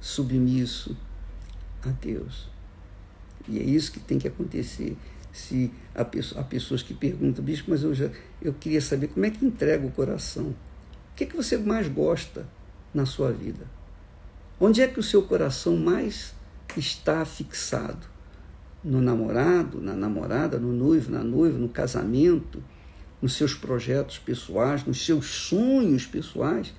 submisso 0.00 0.96
a 1.84 1.90
Deus. 1.90 2.48
E 3.46 3.58
é 3.58 3.62
isso 3.62 3.92
que 3.92 4.00
tem 4.00 4.18
que 4.18 4.26
acontecer. 4.26 4.96
Se 5.30 5.70
há, 5.94 6.04
pessoa, 6.04 6.40
há 6.40 6.44
pessoas 6.44 6.82
que 6.82 6.94
perguntam, 6.94 7.44
bicho, 7.44 7.64
mas 7.68 7.82
eu 7.82 7.94
já 7.94 8.10
eu 8.40 8.52
queria 8.54 8.80
saber 8.80 9.08
como 9.08 9.24
é 9.26 9.30
que 9.30 9.44
entrega 9.44 9.86
o 9.86 9.90
coração. 9.90 10.46
O 10.46 11.14
que, 11.14 11.24
é 11.24 11.26
que 11.26 11.36
você 11.36 11.58
mais 11.58 11.86
gosta 11.88 12.46
na 12.94 13.04
sua 13.04 13.30
vida? 13.30 13.66
Onde 14.58 14.80
é 14.80 14.88
que 14.88 14.98
o 14.98 15.02
seu 15.02 15.22
coração 15.22 15.76
mais 15.76 16.34
está 16.76 17.24
fixado? 17.24 18.11
No 18.84 19.00
namorado, 19.00 19.80
na 19.80 19.94
namorada, 19.94 20.58
no 20.58 20.72
noivo, 20.72 21.10
na 21.10 21.22
noiva, 21.22 21.56
no 21.56 21.68
casamento, 21.68 22.62
nos 23.20 23.34
seus 23.34 23.54
projetos 23.54 24.18
pessoais, 24.18 24.84
nos 24.84 25.04
seus 25.04 25.26
sonhos 25.26 26.04
pessoais. 26.04 26.74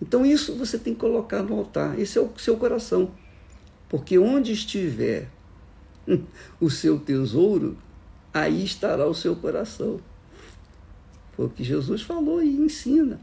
Então, 0.00 0.24
isso 0.24 0.54
você 0.54 0.78
tem 0.78 0.94
que 0.94 1.00
colocar 1.00 1.42
no 1.42 1.54
altar. 1.56 1.98
Esse 1.98 2.18
é 2.18 2.20
o 2.20 2.30
seu 2.38 2.56
coração. 2.56 3.10
Porque 3.88 4.16
onde 4.18 4.52
estiver 4.52 5.28
o 6.60 6.70
seu 6.70 6.98
tesouro, 6.98 7.76
aí 8.32 8.64
estará 8.64 9.06
o 9.06 9.14
seu 9.14 9.34
coração. 9.34 10.00
Foi 11.32 11.46
o 11.46 11.50
que 11.50 11.64
Jesus 11.64 12.02
falou 12.02 12.42
e 12.42 12.48
ensina. 12.48 13.20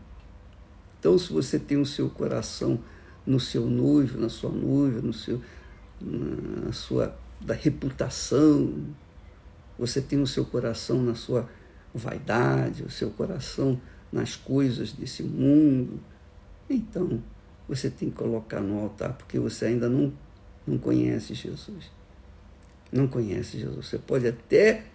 Então, 1.00 1.18
se 1.18 1.32
você 1.32 1.58
tem 1.58 1.78
o 1.78 1.86
seu 1.86 2.10
coração 2.10 2.80
no 3.26 3.40
seu 3.40 3.66
noivo, 3.68 4.20
na 4.20 4.30
sua 4.30 4.50
noiva, 4.50 5.02
no 5.02 5.14
seu, 5.14 5.42
na 6.02 6.72
sua 6.72 7.16
da 7.40 7.54
reputação, 7.54 8.86
você 9.78 10.02
tem 10.02 10.22
o 10.22 10.28
seu 10.28 10.46
coração 10.46 11.02
na 11.02 11.16
sua 11.16 11.50
vaidade, 11.94 12.84
o 12.84 12.90
seu 12.90 13.10
coração 13.12 13.80
nas 14.12 14.36
coisas 14.36 14.92
desse 14.92 15.24
mundo, 15.24 16.00
então 16.70 17.22
você 17.68 17.90
tem 17.90 18.10
que 18.10 18.16
colocar 18.16 18.62
no 18.62 18.80
altar, 18.80 19.14
porque 19.14 19.38
você 19.38 19.66
ainda 19.66 19.90
não, 19.90 20.14
não 20.66 20.78
conhece 20.78 21.34
Jesus. 21.34 21.92
Não 22.92 23.08
conhece 23.08 23.60
Jesus. 23.60 23.88
Você 23.88 23.98
pode 23.98 24.28
até 24.28 24.86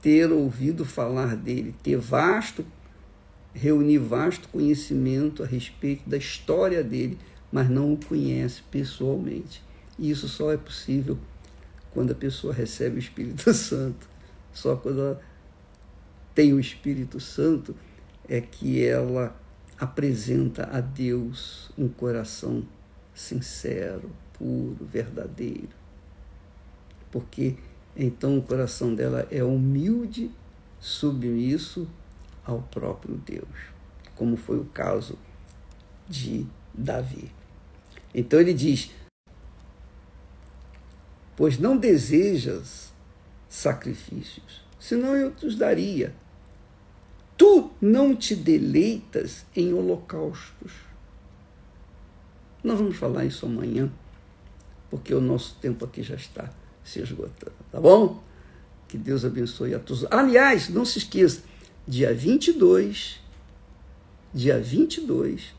ter 0.00 0.30
ouvido 0.30 0.84
falar 0.84 1.34
dele, 1.36 1.74
ter 1.82 1.96
vasto, 1.96 2.64
reunir 3.52 3.98
vasto 3.98 4.48
conhecimento 4.48 5.42
a 5.42 5.46
respeito 5.46 6.08
da 6.08 6.16
história 6.16 6.84
dele, 6.84 7.18
mas 7.50 7.68
não 7.68 7.92
o 7.92 7.96
conhece 7.96 8.62
pessoalmente. 8.70 9.62
E 9.98 10.10
isso 10.10 10.28
só 10.28 10.52
é 10.52 10.56
possível 10.56 11.18
quando 11.96 12.10
a 12.10 12.14
pessoa 12.14 12.52
recebe 12.52 12.96
o 12.96 12.98
Espírito 12.98 13.50
Santo. 13.54 14.06
Só 14.52 14.76
quando 14.76 15.00
ela 15.00 15.20
tem 16.34 16.52
o 16.52 16.60
Espírito 16.60 17.18
Santo 17.18 17.74
é 18.28 18.38
que 18.38 18.84
ela 18.84 19.34
apresenta 19.78 20.68
a 20.70 20.82
Deus 20.82 21.70
um 21.76 21.88
coração 21.88 22.68
sincero, 23.14 24.10
puro, 24.34 24.84
verdadeiro. 24.84 25.70
Porque 27.10 27.56
então 27.96 28.36
o 28.36 28.42
coração 28.42 28.94
dela 28.94 29.26
é 29.30 29.42
humilde, 29.42 30.30
submisso 30.78 31.88
ao 32.44 32.60
próprio 32.60 33.14
Deus, 33.14 33.48
como 34.14 34.36
foi 34.36 34.58
o 34.58 34.66
caso 34.66 35.18
de 36.06 36.46
Davi. 36.74 37.32
Então 38.14 38.38
ele 38.38 38.52
diz: 38.52 38.90
Pois 41.36 41.58
não 41.58 41.76
desejas 41.76 42.92
sacrifícios, 43.48 44.64
senão 44.80 45.14
eu 45.14 45.30
te 45.30 45.46
os 45.46 45.56
daria 45.56 46.14
Tu 47.36 47.70
não 47.80 48.16
te 48.16 48.34
deleitas 48.34 49.44
em 49.54 49.74
holocaustos. 49.74 50.72
Nós 52.64 52.78
vamos 52.78 52.96
falar 52.96 53.24
isso 53.26 53.44
amanhã, 53.44 53.92
porque 54.90 55.14
o 55.14 55.20
nosso 55.20 55.56
tempo 55.56 55.84
aqui 55.84 56.02
já 56.02 56.14
está 56.14 56.50
se 56.82 57.00
esgotando, 57.00 57.56
tá 57.70 57.80
bom? 57.80 58.22
Que 58.88 58.96
Deus 58.96 59.24
abençoe 59.24 59.74
a 59.74 59.78
todos. 59.78 60.06
Aliás, 60.10 60.68
não 60.68 60.84
se 60.84 60.98
esqueça, 60.98 61.42
dia 61.86 62.14
22, 62.14 63.20
dia 64.32 64.58
22, 64.58 65.54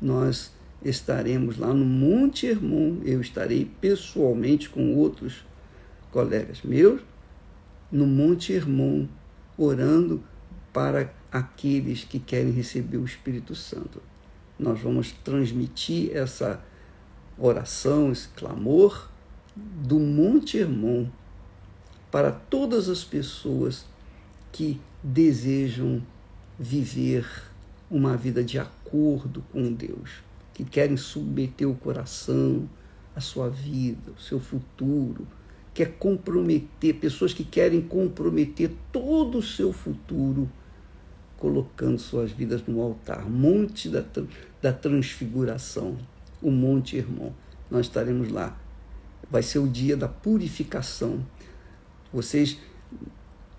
nós 0.00 0.50
estaremos 0.84 1.58
lá 1.58 1.72
no 1.72 1.84
Monte 1.84 2.46
Hermon. 2.46 2.98
Eu 3.04 3.20
estarei 3.20 3.64
pessoalmente 3.80 4.68
com 4.68 4.94
outros 4.94 5.44
colegas 6.10 6.62
meus 6.62 7.00
no 7.90 8.06
Monte 8.06 8.52
Hermon, 8.52 9.06
orando 9.56 10.22
para 10.72 11.12
aqueles 11.30 12.04
que 12.04 12.18
querem 12.18 12.50
receber 12.50 12.96
o 12.96 13.04
Espírito 13.04 13.54
Santo. 13.54 14.02
Nós 14.58 14.80
vamos 14.80 15.12
transmitir 15.12 16.10
essa 16.16 16.60
oração, 17.38 18.10
esse 18.10 18.28
clamor 18.28 19.08
do 19.56 19.98
Monte 20.00 20.58
Hermon 20.58 21.06
para 22.10 22.30
todas 22.30 22.88
as 22.88 23.02
pessoas 23.04 23.84
que 24.52 24.80
desejam 25.02 26.02
viver 26.58 27.26
uma 27.90 28.16
vida 28.16 28.42
de 28.42 28.58
acordo 28.58 29.44
com 29.52 29.72
Deus, 29.72 30.22
que 30.54 30.64
querem 30.64 30.96
submeter 30.96 31.68
o 31.68 31.74
coração, 31.74 32.68
a 33.14 33.20
sua 33.20 33.50
vida, 33.50 34.12
o 34.16 34.20
seu 34.20 34.40
futuro, 34.40 35.26
quer 35.74 35.98
comprometer, 35.98 36.94
pessoas 36.94 37.34
que 37.34 37.44
querem 37.44 37.82
comprometer 37.82 38.70
todo 38.92 39.38
o 39.38 39.42
seu 39.42 39.72
futuro 39.72 40.48
colocando 41.36 41.98
suas 41.98 42.30
vidas 42.30 42.62
no 42.66 42.80
altar, 42.80 43.28
monte 43.28 43.88
da, 43.88 44.02
da 44.62 44.72
transfiguração, 44.72 45.98
o 46.40 46.50
Monte 46.50 46.96
Irmão. 46.96 47.34
Nós 47.70 47.86
estaremos 47.86 48.30
lá. 48.30 48.56
Vai 49.30 49.42
ser 49.42 49.58
o 49.58 49.68
dia 49.68 49.96
da 49.96 50.08
purificação. 50.08 51.24
Vocês 52.12 52.58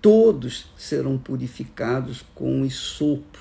todos 0.00 0.70
serão 0.76 1.18
purificados 1.18 2.24
com 2.34 2.64
isopo. 2.64 3.38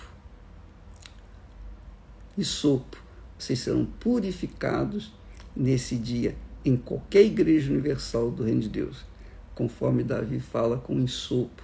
Isopo. 2.38 3.05
Vocês 3.38 3.60
serão 3.60 3.86
purificados 3.86 5.14
nesse 5.56 5.96
dia 5.96 6.36
em 6.64 6.76
qualquer 6.76 7.24
igreja 7.24 7.72
universal 7.72 8.32
do 8.32 8.44
Reino 8.44 8.62
de 8.62 8.70
Deus, 8.70 9.06
conforme 9.54 10.04
Davi 10.04 10.40
fala 10.40 10.78
com 10.78 11.00
isopo. 11.00 11.64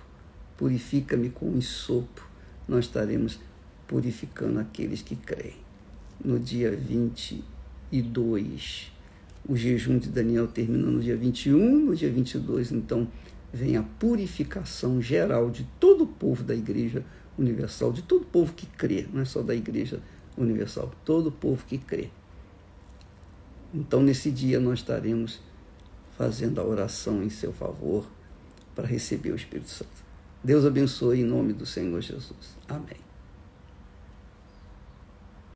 Purifica-me 0.57 1.29
com 1.29 1.57
isopo 1.57 2.31
nós 2.71 2.85
estaremos 2.85 3.39
purificando 3.87 4.59
aqueles 4.59 5.01
que 5.01 5.15
creem. 5.15 5.55
No 6.23 6.39
dia 6.39 6.75
22, 6.75 8.91
o 9.47 9.55
jejum 9.57 9.97
de 9.97 10.09
Daniel 10.09 10.47
termina 10.47 10.89
no 10.89 11.01
dia 11.01 11.17
21, 11.17 11.85
no 11.85 11.95
dia 11.95 12.09
22, 12.09 12.71
então, 12.71 13.07
vem 13.51 13.75
a 13.75 13.83
purificação 13.83 15.01
geral 15.01 15.49
de 15.49 15.67
todo 15.79 16.05
o 16.05 16.07
povo 16.07 16.43
da 16.43 16.55
Igreja 16.55 17.03
Universal, 17.37 17.91
de 17.91 18.03
todo 18.03 18.21
o 18.21 18.27
povo 18.27 18.53
que 18.53 18.65
crê, 18.65 19.05
não 19.11 19.21
é 19.21 19.25
só 19.25 19.41
da 19.41 19.53
Igreja 19.53 19.99
todo 21.05 21.27
o 21.27 21.31
povo 21.31 21.65
que 21.65 21.77
crê. 21.77 22.09
Então, 23.73 24.01
nesse 24.01 24.31
dia, 24.31 24.59
nós 24.59 24.79
estaremos 24.79 25.39
fazendo 26.17 26.59
a 26.59 26.63
oração 26.63 27.23
em 27.23 27.29
seu 27.29 27.53
favor 27.53 28.05
para 28.75 28.87
receber 28.87 29.31
o 29.31 29.35
Espírito 29.35 29.69
Santo. 29.69 29.89
Deus 30.43 30.65
abençoe 30.65 31.21
em 31.21 31.25
nome 31.25 31.53
do 31.53 31.65
Senhor 31.65 32.01
Jesus. 32.01 32.57
Amém. 32.67 33.10